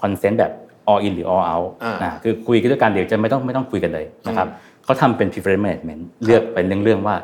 [0.00, 0.52] consent แบบ
[0.90, 1.68] all in หรือ all out
[2.02, 4.48] นะคือคุยกันด้วยกันเดี๋ยวจะไม่ต้องไม่ต้องคุยกันเลยนะครับ
[4.84, 7.16] เขาทำเป็น preference management เลือกเป็นเรื่องๆว่า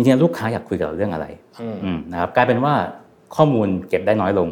[0.00, 1.26] จริงๆลูกค้าอยากคุยกับเราเรื่องอะไร
[2.12, 2.74] นะครับกลายเป็นว่า
[3.36, 4.48] ข้อมูลเก็บได้น้อยลง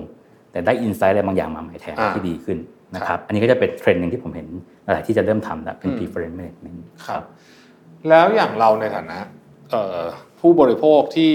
[0.53, 2.59] แต่ได้อินไซต์อะไรบางอย่างมาใหม่แทนที่ดีขึ้น
[2.95, 4.49] นะครับอันนี้ก็จะเป็นเทรนด์หนึ่งที่ผมเห็น
[4.85, 7.23] หลายที่จะเริ่มทำแล้วเป็น preference management ครับ
[8.09, 9.19] แล้วอย่างเราในฐานะ
[10.41, 11.33] ผู้บริโภคที่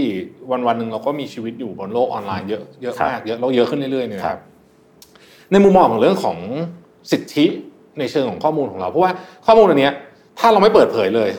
[0.52, 4.40] วันวันหนึ่งเราก็มีชีวิตอยู่บนโลกออนไลน์เยอะเยอะมากเยอะเราเยอะขึ้นเรื่อยๆเนี่ยครับ
[5.52, 6.38] ในมุมมองของเรื่องของ
[7.12, 7.46] สิทธิ
[8.00, 9.12] ในเชิงของข้อมูลของเรา เพราะว่า
[9.46, 9.90] ข้อมูลอันนี้
[10.40, 11.30] ถ้าเราไม่เปิดเผยเลย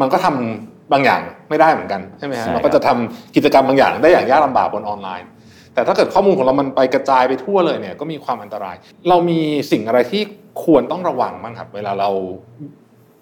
[0.00, 5.26] มันก็ทำ บางอย่างไม่ได้เหมือนกันใช่ไหมฮะเราก็จะทำกิจกรรมบางอย่างได้อย่างยากลาบากบนออนไลน์
[5.74, 8.76] แต่ถ้าเกิดข้อมูลของเรามันไปกระจายไปทั่วเลยเนี่ยก็มีความอันตราย
[9.08, 10.22] เรามีสิ่งอะไรที่
[10.64, 12.10] ควรต้องระวังบ้างครับ เวลาเรา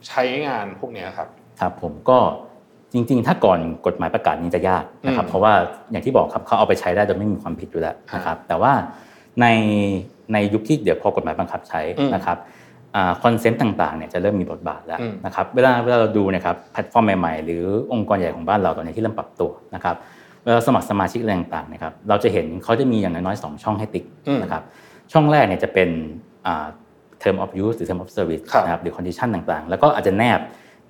[0.08, 1.28] ใช้งานพวกนี้ครับ
[1.60, 2.18] ครับผมก็
[2.92, 5.52] จริง ๆ ถ้าก่อนกฎหมายประกาศนี้จะยากนะครับ เพราะว่า
[5.90, 8.72] อย่างที่บอกครับเขาเอาไปใช้ได้โดยไม่มีความผิดอยู่แล้วนะครับ แต่ว่า
[9.40, 9.46] ใน
[10.32, 11.80] ในยุคที่เดี๋ยวพอกฎหมายบังคับใช้
[12.14, 12.38] นะครับ
[13.22, 19.96] consent ต่างๆเนี่ยจะเริ่มมีบทบาทแล้วนะครับเวลาเวลาเราดูนะครับแพลตฟอร์มใหม่ๆ หรือองค์กรใหญ่ของบ้านเราตอนนี้ที่เริ่มปรับตัวนะครับ
[20.44, 24.04] เวลาสมัครสมาชิกอะไรต่างๆนะครับเราจะเห็นเขาจะมีอย่างน้อยๆสองช่องให้ติ๊ก
[24.42, 24.62] นะครับ
[25.12, 25.88] ช่องแรกเนี่ยจะเป็น
[27.22, 30.40] term of use หรือ term of service นะครับหรือ condition ต่างๆ แล้วก็อาจจะแนบ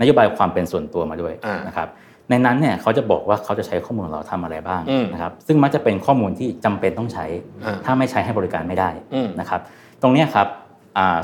[0.00, 1.34] นโยบายความเป็นส่วนตัวมาด้วย
[1.68, 1.88] นะครับ
[2.30, 4.82] ในนั้นเนี่ยเขาจะบอกว่าเขาจะใช้ข้อมูลของเราทำอะไรบ้าง
[5.12, 7.24] นะครับซึ่งมักจะเป็นข้อมูลที่จำเป็นต้องใช้
[7.84, 8.90] ถ้าไม่ใช้ให้บริการไม่ได้
[9.40, 9.60] นะครับ
[10.02, 10.46] ตรงนี้ครับ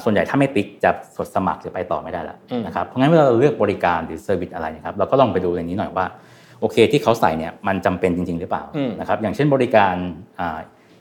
[0.04, 6.06] ส่วนใหญ่ถ้าไม่ติ๊กจะสดสมัครหรือไปต่อไม่ได้แล้วนะครับเพราะงั้นเวลาเราเลือกบริการหรือเซอร์วิสอะไรนะครับเราก็ลองไปดูในนี้หน่อยว่า
[6.60, 8.64] โอเคที่เขาใส่เนี่ยมันจำเป็นจริง ๆ หรือเปล่า
[9.00, 9.94] นะครับอย่างเช่นบริการ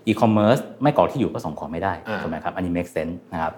[0.08, 3.54] อีคอมเมิร์ซไม่กรอกที่อยู่ก็ส่งของไม่ได้ถูกไหมครับอันนี้ make sense นะครับ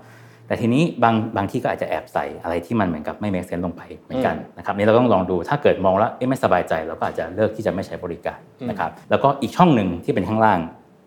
[0.47, 8.39] แต่ทีนี้บางบางที่ก็อาจจะแอบใส่อะไรที่มันเหมือนกับไม่ make sense ลงไปเหมือนกันนะครับนี่เราต้องลองดูถ้าเกิดมองแล้วไม่สบายใจเราก็อาจจะเลือกที่จะไม่ใช้บริการ
[8.69, 10.59] นะครับแล้วก็อีกช่องหนึ่งที่เป็นข้างล่าง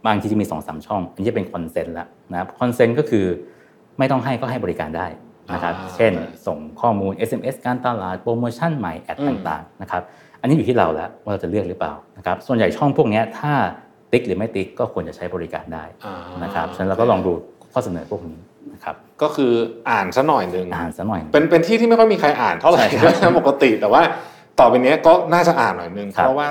[0.07, 3.25] บางทีจะมี2อสช่อง อันนี้เป็น consent ละนะครับ consent ก็คือ
[3.99, 5.07] ไม่ต้องให้ก็ให้บริการได้
[5.55, 6.13] นะครับ เช่น
[6.47, 10.03] ส่งข้อมูล SMS การตลาดโปรโมชั่นใหม่ ad ต่างๆนะครับ
[10.41, 13.53] อันนี้อยู่ที่เราแล้วว่าเราจะเลือกหรือเปล่านะครับ ส่วนใหญ่ช่องพวกนี้ถ้า
[14.13, 15.85] ติ๊กหรือไม่ติ๊กก็ควรจะใช้บริการได้
[16.45, 17.33] นะครับ ฉะนั้นเราก็ลองดู
[17.73, 18.39] ข้อเสนอพวกนี้
[18.73, 19.53] นะครับ ก็คือ
[19.91, 22.85] อ่านซะหน่อยหนึ่งอ่านซะหน่อย เป็นเป็นที่ที่ไม่ค่อยมีใครอ่านเท่าไหร่
[23.39, 24.03] ปกติแต่ว่า
[24.61, 26.49] ต่อไปนี้ก็น่าจะอ่านหน่อยนึงเพราะว่า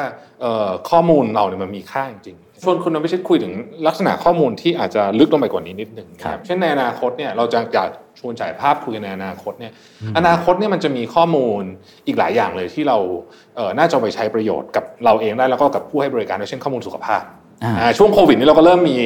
[0.89, 3.53] ข้อมูลเราเนี่ยมันมีค่าจริง ชวนคุณนวิชิตคุยถึง
[3.87, 7.89] ลักษณะข้อมูลที่อาจจะลึกลงไปกว่านี้นิดหนึ่งครับเช่นในอนาคตเนี่ยเราจะอยาก
[8.19, 9.71] ชวนฉายภาพคุยในอนาคตเนี่ย
[10.17, 11.61] อนาคตเนี่ยมันจะมีข้อมูล
[12.07, 17.21] อีกหลายอย่างเลยที่เราน่าจะไปใช้ประโยชน์กับเราเองได้แล้วก็กับผู้ให้บริการเช่นข้อมูลสุขภาพ
[17.97, 18.97] ช่วงโควิดนี้เราก็เริ่มมี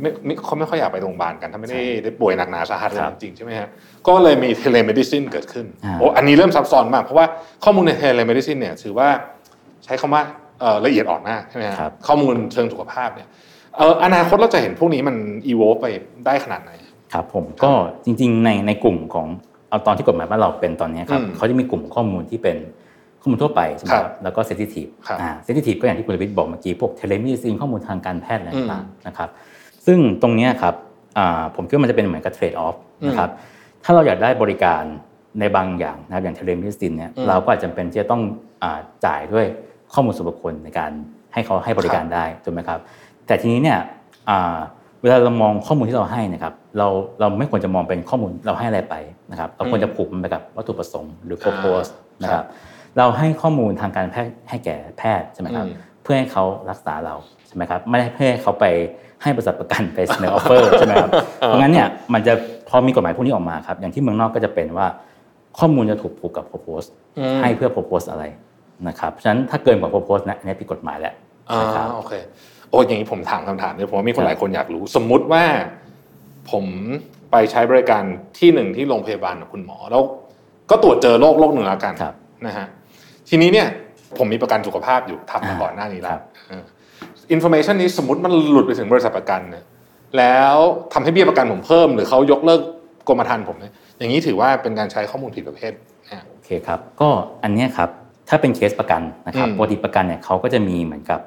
[0.00, 3.68] ไม่เขาไม่ค่อยอยากไปโรงพยาบาลกันถ้าไม่ได้ได้ป่วยหนักหนาสาหัสเลยจริงใช่ไหมฮะ
[4.06, 5.66] ก็เลยมี telemedicine เกิดขึ้น
[5.98, 7.26] โอ้อันนี้เริ่มซับซ้อนมากเพราะว่า
[7.64, 9.08] ข้อมูลใน telemedicine เนี่ยถือว่า
[9.84, 10.22] ใช้คำว่า
[10.86, 13.28] ละเอียดอ่อนมากใช่ไหมครับข้อมูลเชิงสุขภาพเนี่ย
[14.04, 15.16] อนาคตเราจะเห็นพวกนี้มัน
[15.46, 15.86] อีโวไป
[16.26, 16.72] ได้ขนาดไหน
[17.12, 17.72] ครับผมก็
[18.04, 19.26] จริงๆในในกลุ่มของ
[19.68, 22.56] เอาตอนที่กฎหมายบ้านเราเป็นตอนนี้ครับเขาจะมีกลุ่มข้อมูลที่เป็น
[23.20, 24.86] ข้อมูลทั่วไปใช่ไหมครับแล้วก็ sensitive
[25.20, 29.28] อ่า sensitive ก็อย่างที่คุณลวิทย์บอกเมื่อกี้พวก telemedicine ข้อมูลทางการแพทย์อะไรต่างๆนะครับ
[29.86, 30.74] ซึ่งตรงนี้ครับ
[31.56, 32.76] ผมคิดว่ามันจะเป็นเหมือนกับ trade-off
[33.08, 33.30] นะครับ
[33.84, 34.82] ถ้าเราอยากได้บริการ
[35.40, 38.22] ในบางอย่างนะครับอย่าง telemedicine เนี่ยเราก็อาจจะจำเป็นที่จะต้อง
[39.06, 39.46] จ่ายด้วย
[39.94, 40.90] ข้อมูลส่วนบุคคลในการ
[41.32, 42.80] ให้เขาให้บริการได้ถูกไหมครับ
[43.26, 43.78] แต่ทีนี้เนี่ย
[45.02, 46.88] เวลาเรามองข้อมูลที่เราให้นะครับ เรา
[47.20, 48.94] เราไม่ควรจะมองเป็นข้อมูลเราให้อะไรไป
[49.30, 51.90] นะครับ เราควรจะผูกมันไปกับวัตถุประสงค์หรือ purpose
[52.22, 52.44] นะครับ
[52.98, 55.66] เราให้ข้อมูลทางการแพทย์ให้แก่แพทย์ใช่ไหมครับ
[56.02, 57.14] เพื่อให้เขารักษาเรา
[57.46, 58.64] ใช่ไหมครับไม่ได้เพื่อให้เขาไป
[59.22, 62.32] ให้บริษัทประกันไปเสนอออฟเฟอร์ใช่ไหมครับเพราะงั้นเนี่ยมันจะ
[62.68, 64.86] พอมีกฎหมายพวกนี้ออกมาครับอย่างที่เมืองนอกก็จะเป็นว่า
[65.58, 66.88] ข้อมูลจะถูกผูกกับ purpose
[67.40, 68.24] ให้เพื่อ purpose อะไร
[68.88, 71.14] นะครับฉะนั้นถ้าเกินกว่า purpose นะอันนี้ผิดกฎหมายแล้ว
[71.60, 72.12] นะครับโอเค
[72.70, 75.44] โอ้อย่างนี้ผมถามคำถามเนี่ยผมว่ามีคนหลายคนอยากรู้ สมมุติว่า
[76.50, 76.64] ผม
[77.30, 78.02] ไปใช้บริการ
[78.38, 80.02] ที่หนึ่งที่โรงพยาบาลกับคุณหมอแล้ว
[80.70, 81.94] ก็ตรวจเจอโรคโรคหนึ่งแล้วกัน
[82.46, 82.66] นะฮะ
[83.28, 83.68] ทีนี้เนี่ย
[84.18, 86.18] ผมมีประกันสุขภาพอยู่ทำมาก่อนหน้านี้แล้ว
[87.32, 89.64] information นี้สมมติมันหลุดไปถึงบริษัทประกันเนี่ย
[90.18, 90.56] แล้ว
[90.92, 92.60] ทำให้เบี้ยประกันผมเพิ่ม หรือเขายกเลิก
[93.08, 95.72] กรมธรรม์ผมเนี่ยอย่างนี้ถือว่าเป็นการใช้ข้อมูลผิดประเภท
[96.30, 97.08] โอเคครับ ก็
[97.44, 97.90] อันนี้ครับ
[98.28, 101.20] ถ้าเป็นเคสประกันนะครับปกติประกันเนี่ยเขาก็จะมีเหมือนกับ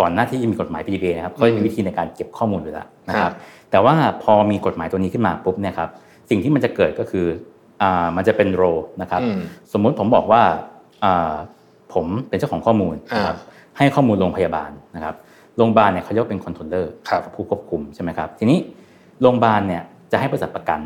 [0.00, 3.32] ก่อนหน้าที่จะมีกฎหมาย PDPA นะครับเขาจะมีวิธีในการเก็บข้อมูลอยู่แล้วนะครับ
[3.70, 5.88] แต่ว่าพอมีกฎหมายตัวนี้ขึ้นมาปุ๊บเนี่ยครับ
[6.30, 7.26] สิ่งที่มันจะเกิดก็คือ
[7.82, 8.62] อ่ามันจะเป็น role
[9.02, 9.20] นะครับ
[9.72, 10.42] สมมุติผมบอกว่า
[11.04, 11.32] อ่า
[11.94, 13.36] ผมเป็นเจ้าของข้อมูลนะครับ
[13.78, 15.14] ให้ข้อมูลโรงพยาบาลนะครับ
[15.56, 16.92] โรงพยาบาลเนี่ยเขาเรียกเป็น controller
[17.34, 18.58] ผู้ควบคุมใช่ไหมครับ ทีนี้
[19.22, 20.80] โรงพยาบาลเนี่ยจะให้บริษัทประกัน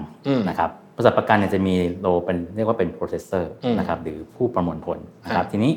[0.49, 5.72] นะครับ บริษัทประกันเนี่ยจะมี role เป็นเรียกว่าเป็น processor นะครับหรือผู้ประมวลผลนะครับทีนี้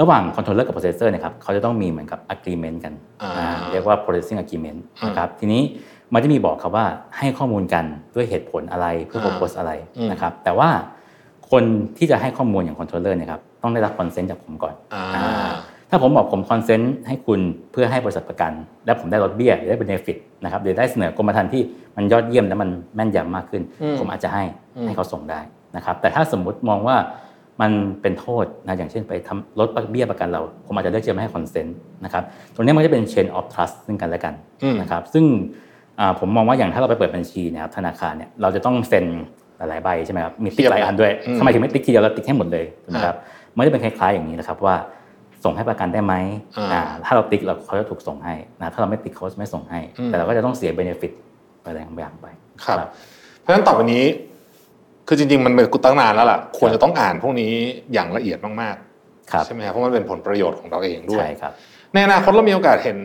[0.00, 2.92] ระหว่าง controller กับ processor นะครับเขาจะต้องมีเหมือนกับ agreement กัน
[3.72, 5.62] เรียกว่า processing agreement นะครับทีนี้
[6.12, 6.86] มันจะมีบอกครับว่า
[7.18, 9.72] ให้ข้อมูลกันด้วยเหตุผลอะไรเพื่อ purpose อะไร
[10.10, 10.70] นะครับแต่ว่า
[11.50, 11.62] คน
[11.98, 14.74] ที่จะให้ข้อมูลอย่าง controller นะครับต้องได้รับ consent จากผมก่อน
[15.90, 17.40] ถ้าผมบอกผม consent ให้คุณ
[17.72, 18.52] เพื่อให้บริษัทประกัน
[18.86, 21.62] และผมได้ลดเบี้ยหรือได้ benefit นะครับหรือได้เสนอกรมธรรม์ที่
[21.96, 23.62] มันยอดเยี่ยมและมันแม่นยำมากขึ้น
[23.98, 24.42] ผมอาจจะให้
[24.86, 25.40] ให้เขาส่งได้
[25.76, 26.96] นะครับ แต่ถ้าสมมุติมองว่า
[27.60, 27.70] มัน
[28.02, 32.22] เป็นโทษนะอย่างเช่นไปทำลดเบี้ยประกันเรา ผมอาจจะเลือกจะไม่ให้ consent นะครับ
[32.54, 34.34] ตรงนี้มันจะเป็น chain of trust ซึ่งกันและกัน
[34.80, 35.24] นะครับ ซึ่ง
[36.18, 39.06] ผมมองว่าอย่างถ้าเราไปเปิดบัญชีนะครับธนาคารเนี่ยเราจะต้องเซ็น
[39.58, 43.16] หลายใบใช่ไหมครับมีติ๊กหลายอันด้วยทำไมถึงไม่ติ๊กทีเดียวแล้วติ๊กให้หมดเลยนะครับ
[43.56, 44.74] มันจะเป็นคล้ายๆอย่างนี้นะครับว่า
[45.44, 46.14] ส่งให้ประกันได้ไหม
[47.04, 51.12] ถ้าเราติ๊กเราเขาจะถูกส่งให้นะถ้าเราไม่ติ๊กเขาจะไม่ส่งให้ แต่เราก็จะต้องเสียเบเนฟิต
[51.62, 52.26] ไปอะไรบางอย่างไป
[52.66, 52.78] ครับ
[53.48, 54.04] ราะฉะนั้นต่อไปนี้
[55.08, 57.52] คือจริง ๆ มันเป็นกุตั้งนานแล้วล่ะ ควรจะต้องอ่านพวกนี้
[57.92, 58.76] อย่างละเอียดมาก
[59.32, 61.52] ครับๆใช่ไหมครับเพราะมันเป็นผลประโยชน์ของเราเองด้วยใช่ครับ
[61.94, 62.98] ในอนาคตเรามีโอกาสเห็น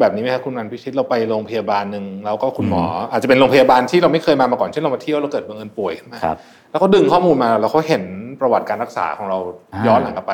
[0.00, 6.36] แบบนี้ไหมครับคุณนันพิชิตเราไปโรงพยาบาลหนึ่งแล้วก็คุณหมอ อาจจะเป็นโรงพยาบาลที่เราไม่เคยมามาก่อนเช่นเรามาเที่ยวเราเกิดบังเอิญป่วยขึ้นมาครับ
[6.70, 8.02] แล้วก็ดึงข้อมูลมาแล้วเขาเห็น
[8.40, 9.38] ประวัติการรักษาของเรา
[9.72, 10.32] อ่าย้อนหลังกลับไป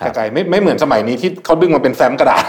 [0.00, 2.44] ครับไกลๆไม่ไม่เหมือนสมัยนี้ที่เขาดึงมาเป็นแฟ้มกระดาษ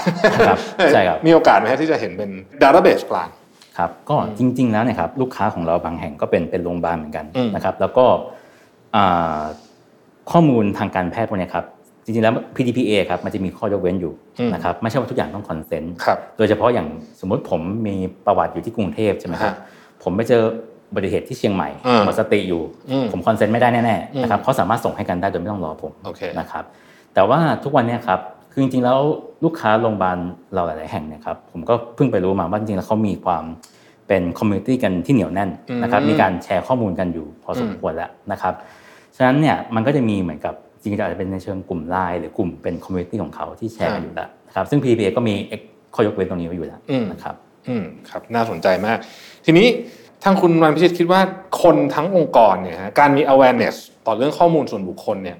[0.47, 0.57] ครับ
[0.93, 2.29] ใช่ครับมีโอกาสไหมฮะที่จะเห็นเป็น
[2.61, 3.29] database กลาง
[3.77, 8.05] ครับก็จริง ๆ แล้วเนี่ยครับลูกค้าของเราบางแห่งก็เป็นเป็นโรงพยาบาลเหมือนกันอืมนะครับ แล้วก็
[8.95, 9.41] อ่า
[10.31, 11.65] ข้อมูลทางการแพทย์พวกเนี้ยครับ
[12.03, 14.13] จริงๆแล้ว PDPA ครับมันจะมีข้อยกเว้นอยู่
[14.53, 16.87] นะครับไม่ใช่ว่าทุกอย่างต้อง consent ครับโดยเฉพาะอย่าง
[17.19, 19.57] สมมุติผมมีประวัติอยู่ที่กรุงเทพใช่ไหมครับฮะ
[20.03, 20.43] ผมไปเจอ
[20.89, 22.61] อุบัติเหตุที่เชียงใหม่อืมหมดสติอยู่
[22.91, 26.63] อืมผม consent ไม่ได้แน่ๆอืมนะครับเขาสามารถส่งให้กันได้โดยไม่ต้องรอผมโอเคนะครับ
[27.13, 28.19] แต่ว่าทุกวันเนี้ยครับ
[28.51, 28.99] คือจริงๆแล้ว
[29.43, 30.17] ลูกค้าโรงพยาบาล
[30.53, 33.43] เราหลายๆแห่งนะครับผมก็เพิ่งไปรู้มาว่าจริงๆแล้วเขามีความ
[34.07, 35.49] เป็น community กันที่เหนียวแน่น
[35.81, 38.53] นะครับอืมมีการแชร์ข้อมูลกันอยู่พอสมควรแล้วนะครับ
[39.15, 45.35] ฉะนั้นเนี่ยมันก็จะมีเหมือนกับ จริงๆอาจจะเป็นในเชิงกลุ่มไลน์หรือกลุ่มเป็น community ของเขาที่แชร์กันอยู่แล้วนะครับซึ่ง PDPA ก็มี
[45.95, 46.79] ข้อยกเว้นตรงนี้ไว้อยู่แล้ว
[47.11, 47.35] นะครับ
[47.67, 48.97] อืมครับน่าสนใจมาก
[49.45, 49.67] ทีนี้
[50.23, 51.21] ทางคุณวันพิชิตคิดว่า
[51.63, 53.75] คนทั้งองค์กรเนี่ยฮะการมี awareness
[54.07, 55.37] ต่อเรื่องข้อมูลส่วนบุคคลเนี่ย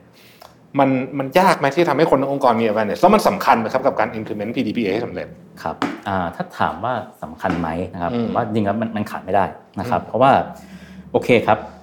[0.79, 5.27] มันมันยากไหมที่ทำให้คนทั้งองค์กรมี awareness แล้วมันสำคัญไหมครับกับการ implement PDPA ให้สำเร็จ
[5.63, 5.75] ครับ
[6.07, 9.45] อ่าถ้าถามว่าสำคัญไหมนะครับอืมผมว่าจริงๆแล้วมันมันขาดไม่ได้
[9.79, 10.31] นะครับ เพราะว่า
[11.11, 11.82] โอเคครับอ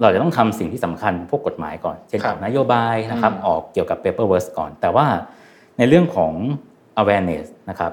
[0.00, 5.06] เราจะต้องทำสิ่งที่สำคัญพวกกฎหมายก่อน เช่นครัอบอกนโยบายนะครับอืมออกเกี่ยวกับ paper work ก่อน แต่ว่า
[5.78, 6.32] ในเรื่องของ
[7.00, 7.92] awareness นะครับ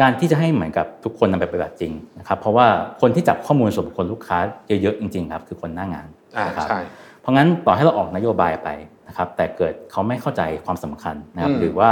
[0.00, 2.66] การที่จะให้เหมือนกับทุกคนนำไปปฏิบัติจริงนะครับเพราะว่า
[3.00, 6.06] คนที่จับข้อมูลส่วนบุคคลลูกค้าเยอะๆจริงๆครับคือคนหน้างาน
[6.36, 6.80] อ่านะครับใช่
[7.20, 8.68] เพราะงั้นต่อให้เราออกนโยบายไป
[9.08, 11.90] นะครับแต่เกิดเขาไม่เข้าใจความสำคัญนะครับอืมหรือว่า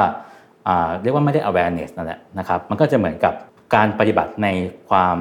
[0.66, 3.34] อ่าเรียกว่าไม่ได้ awareness นั่นแหละนะครับมันก็จะเหมือนกับ
[3.74, 4.48] การปฏิบัติใน
[4.88, 5.18] ความ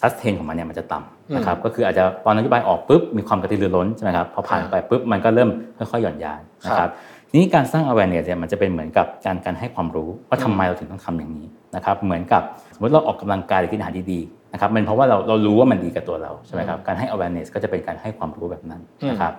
[0.00, 6.92] sustain ของมันเนี่ยมันจะต่ำนะครับก็คืออาจจะตอนนโยบายออกปุ๊บมีความกระตือรือร้นใช่ไหมครับพอผ่านไปปุ๊บมันก็เริ่มค่อยๆหย่อนยานนะคครัรับบ
[7.28, 12.42] ทีนี้การสร้าง awareness เนี่ยมันจะเป็นเหมือนกับการการให้ความรู้ว่าทำไมเราถึงต้องทำอย่างนี้นะครับเหมือนกับ
[12.74, 18.80] สมมติเราออกกำลังกายหรือกินอาหารดีๆนะครับมันเพราะว่าเราเรารู้ว่ามันดีกับตัวเราใช่ไหมครับการให้ awareness ก็จะเป็นการให้ความรู้แบบนั้น
[19.10, 19.32] นะครับ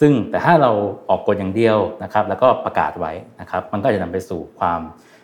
[0.00, 0.70] ซึ่งแต่ถ้าเรา
[1.08, 4.80] ออกกฎอย่างเดียวนะครับแล้วก็ประกาศไว้นะครับมันก็จะนำไปสู่ความ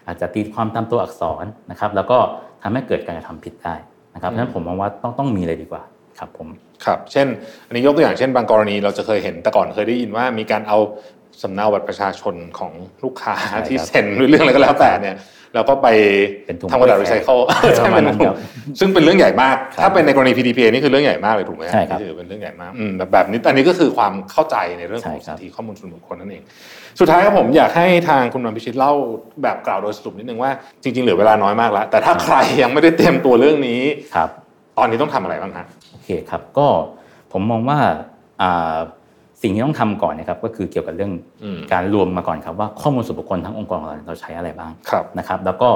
[0.07, 2.19] อาจจะตีความตามตัวอักษรนะครับแล้วก็
[2.63, 3.75] ทำให้เกิดการกระทำผิดได้
[4.15, 5.83] นะครับเพราะฉะนั้นผมมองว่าต้องต้องมีเลยดีกว่า
[6.19, 6.49] ครับผม
[6.85, 7.27] ครับ เช่น
[7.67, 10.79] อันนี้ยกตัวอย่างเช่น บางกรณีเราจะเคยเห็นแต่ก่อนเคยได้ยินว่ามีการเอา
[11.43, 12.73] สำเนาบัตรประชาชนของ
[13.05, 15.17] ลูกค้าใช่ครับที่เซ็นหรือเรื่องอะไรก็แล้วแต่เนี่ย
[15.55, 15.89] แล้วก็ไป
[16.47, 17.39] เป็นถุงทำกระดาษรีไซเคิล
[17.77, 18.37] ใช่ประมาณนั้นครับ
[18.79, 26.43] ซึ่งเป็นเรื่องใหญ่มากครับถ้าเป็นในกรณี PDPA นี่คือเรื่องใหญ่มากเลยถูกไหมใช่ครับนี่ถือเป็นเรื่องใหญ่มากอืมแบบแบบนี้อันนี้ก็คือความเข้าใจในเรื่องของใช่ครับสิทธิข้อมูลส่วนบุคคลนั่นเอง
[27.01, 28.93] สุดท้ายครับผมอยากให้ทางคุณวันพิชิตเล่า
[29.43, 30.51] แบบกล่าวโดยสรุปนิดนึงว่า
[30.83, 33.81] จริงๆเหลือเวลาน้อยมากแล้ว แต่ถ้าใครยังไม่ได้เตรียมตัวเรื่องนี้
[34.15, 34.29] ครับ
[34.79, 36.67] ตอนนี้ต้องทำอะไรบ้างฮะโอเคครับก็
[37.33, 37.79] ผมมองว่า
[38.43, 38.77] อ่า
[39.43, 41.13] สิ่งที่ต้องทำก่อนนะครับก็คือเกี่ยวกับเรื่อง
[41.45, 45.69] อืมการรวมมาก่อนครับว่าข้อมูลส่วนบุคคลทั้งองค์กรของเราเราใช้อะไรบ้างครับนะครับ แล้วก็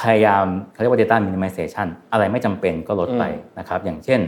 [0.00, 4.20] พยายามเขาเรียกว่า data minimization อะไรไม่จำเป็นก็ลดไปอืมนะครับ อย่างเช่น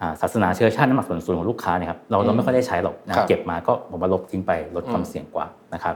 [0.00, 5.94] อ่าศาสนาเชื้อชาติน้ำหนักส่วนสูงของลูกค้าเนี่ยครับเราเราไม่ค่อยได้ใช้หรอกนะครับเก็บมาก็ผมว่าลบทิ้งไปลดความอืมเสี่ยงกว่านะครับ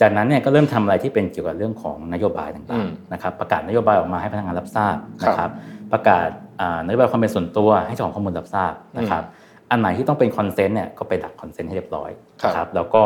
[0.00, 5.52] จากนั้นเนี่ยก็เริ่มทำอะไรที่เป็นเกี่ยวกับเรื่องของนโยบายอืมต่างๆนะครับประกาศนโยบายออกมาให้พนักงานรับทราบนะคครัรับบ
[5.92, 6.28] ประกาศ
[6.60, 9.22] อ่านโยบายความเป็นส่วนตัวให้เจ้าของข้อมูลรับทราบนะครับ
[9.70, 12.10] อันไหนที่ต้องเป็น consent เนี่ยก็ไปดัก consent ให้เรียบร้อย
[12.42, 13.02] ครับนะครับแล้วก็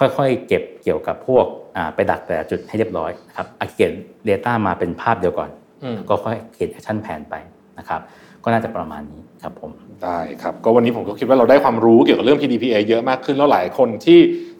[0.02, 3.92] ่อยๆ เก็บเกี่ยวกับพวกอ่าไปดักแต่ละจุดให้เรียบร้อยนะครับอา get
[4.24, 5.50] data มาเป็นภาพเดียวก่อน
[5.84, 7.34] อืมก็ค่อยเขียน action แผนไป
[7.78, 8.00] นะครับ
[8.44, 9.70] ก็น่าจะประมาณนี้ครับผม
[10.02, 14.18] ได้ครับก็วันนี้ผมก็คิดว่าเราได้ความรู้เกี่ยวกับเรื่อง PDPA เยอะมากขึ้นแล้วหลายคนที่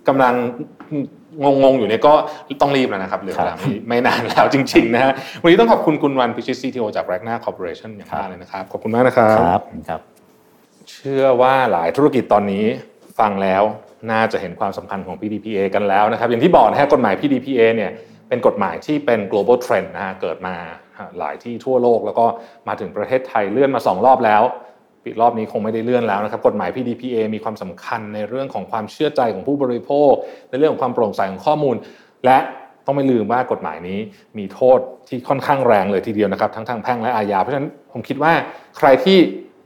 [0.08, 0.34] กำลัง
[1.42, 2.14] งงๆอยู่เนี่ยก็
[2.60, 12.64] ต้องรีบแล้วนะครับเหลือเวลาครับไม่ไม่นานแล้วจริงๆนะฮะวันนี้ต้องขอบคุณคุณวันพิชิต CTO จาก r a g n a Corporation อย่างมากเลยนะครับขอบคุณมากนะครับครับครับเชื่อว่าหลายธุรกิจตอนนี้
[13.18, 13.62] ฟังแล้ว
[14.10, 17.90] น่าจะเห็นความสำคัญของ PDPA กันแล้วนะครับ อย่างที่บอกนะฮะกฎหมาย PDPA เนี่ย
[18.28, 20.54] เป็นกฎหมายที่เป็น global trend นะฮะเกิดมา
[21.18, 22.26] หลายที่ทั่วโลก แล้วก็
[22.68, 24.42] มาถึงประเทศไทยเลื่อนมา 2 รอบแล้ว
[25.02, 30.12] ปีรอบนี้คงไม่ได้เลื่อนแล้วนะครับกฎหมาย PDPA มีความสำคัญในเรื่องของความเชื่อใจของผู้บริโภค
[30.50, 31.76] ในเรื่องของความโปร่งใสของข้อมูล
[32.24, 32.38] และ
[32.86, 33.98] ต้องไม่ลืมว่ากฎหมายนี้
[34.38, 38.32] มีโทษที่ค่อนข้างแรงเลยทีเดียวนะครับ ทั้งทางแพ่งและอาญาเพราะฉะนั้นผมคิดว่า
[38.78, 39.18] ใครที่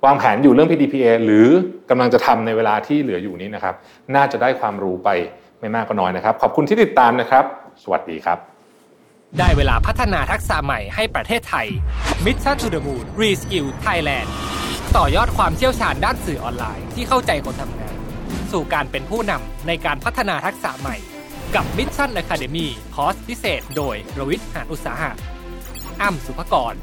[0.04, 1.46] วางแผนอยู่เรื่อง PDPA หรือ
[1.90, 3.74] กำลังจะทำในเวลาที่เหลืออยู่นี้นะครับ
[4.14, 5.08] น่าจะได้ความรู้ไป
[5.60, 7.44] ไม่มากก็น้อยนะครับ ขอบคุณที่ติดตามนะครับ
[7.82, 8.38] สวัสดีครับ
[9.38, 11.66] ได้เวลาพัฒนาทักษะใหม่ให้ประเทศไทย
[12.24, 14.28] Mission to the Moon Reskill Thailand
[14.96, 17.96] ต่อยอดความเชี่ยวชาญด้านสื่อออนไลน์ที่เข้าใจคนทำงาน
[18.52, 20.96] สู่การเป็นผู้นำในการพัฒนาทักษะใหม่
[21.54, 25.10] กับ Mission Academy คอร์สพิเศษ โดยรวิทย์หานอุตสาหะ
[26.00, 26.74] อ้ำสุภกร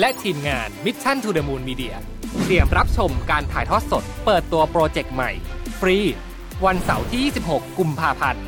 [0.00, 1.94] และทีมงาน Mission to the Moon Media
[2.42, 5.30] เตรียมรับชมการถ่ายทอดสด เปิดตัวโปรเจกต์ใหม่
[5.80, 5.98] ฟรี
[6.64, 8.44] วันเสาร์ที่ 26 กุมภาพันธ์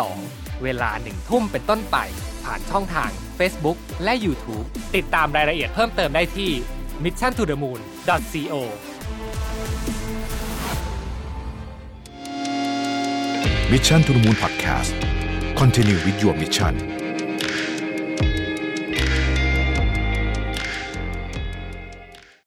[0.00, 1.96] 2022 เวลาหนึ่งทุ่มเป็นต้นไป
[2.44, 6.50] ผ่านช่องทาง Facebook และ YouTube ติดตามรายละเอียดเพิ่มเติมได้ที่
[7.04, 8.62] mission to the moon co
[13.72, 14.92] Mission to the Moon Podcast
[15.60, 16.95] Continue with your mission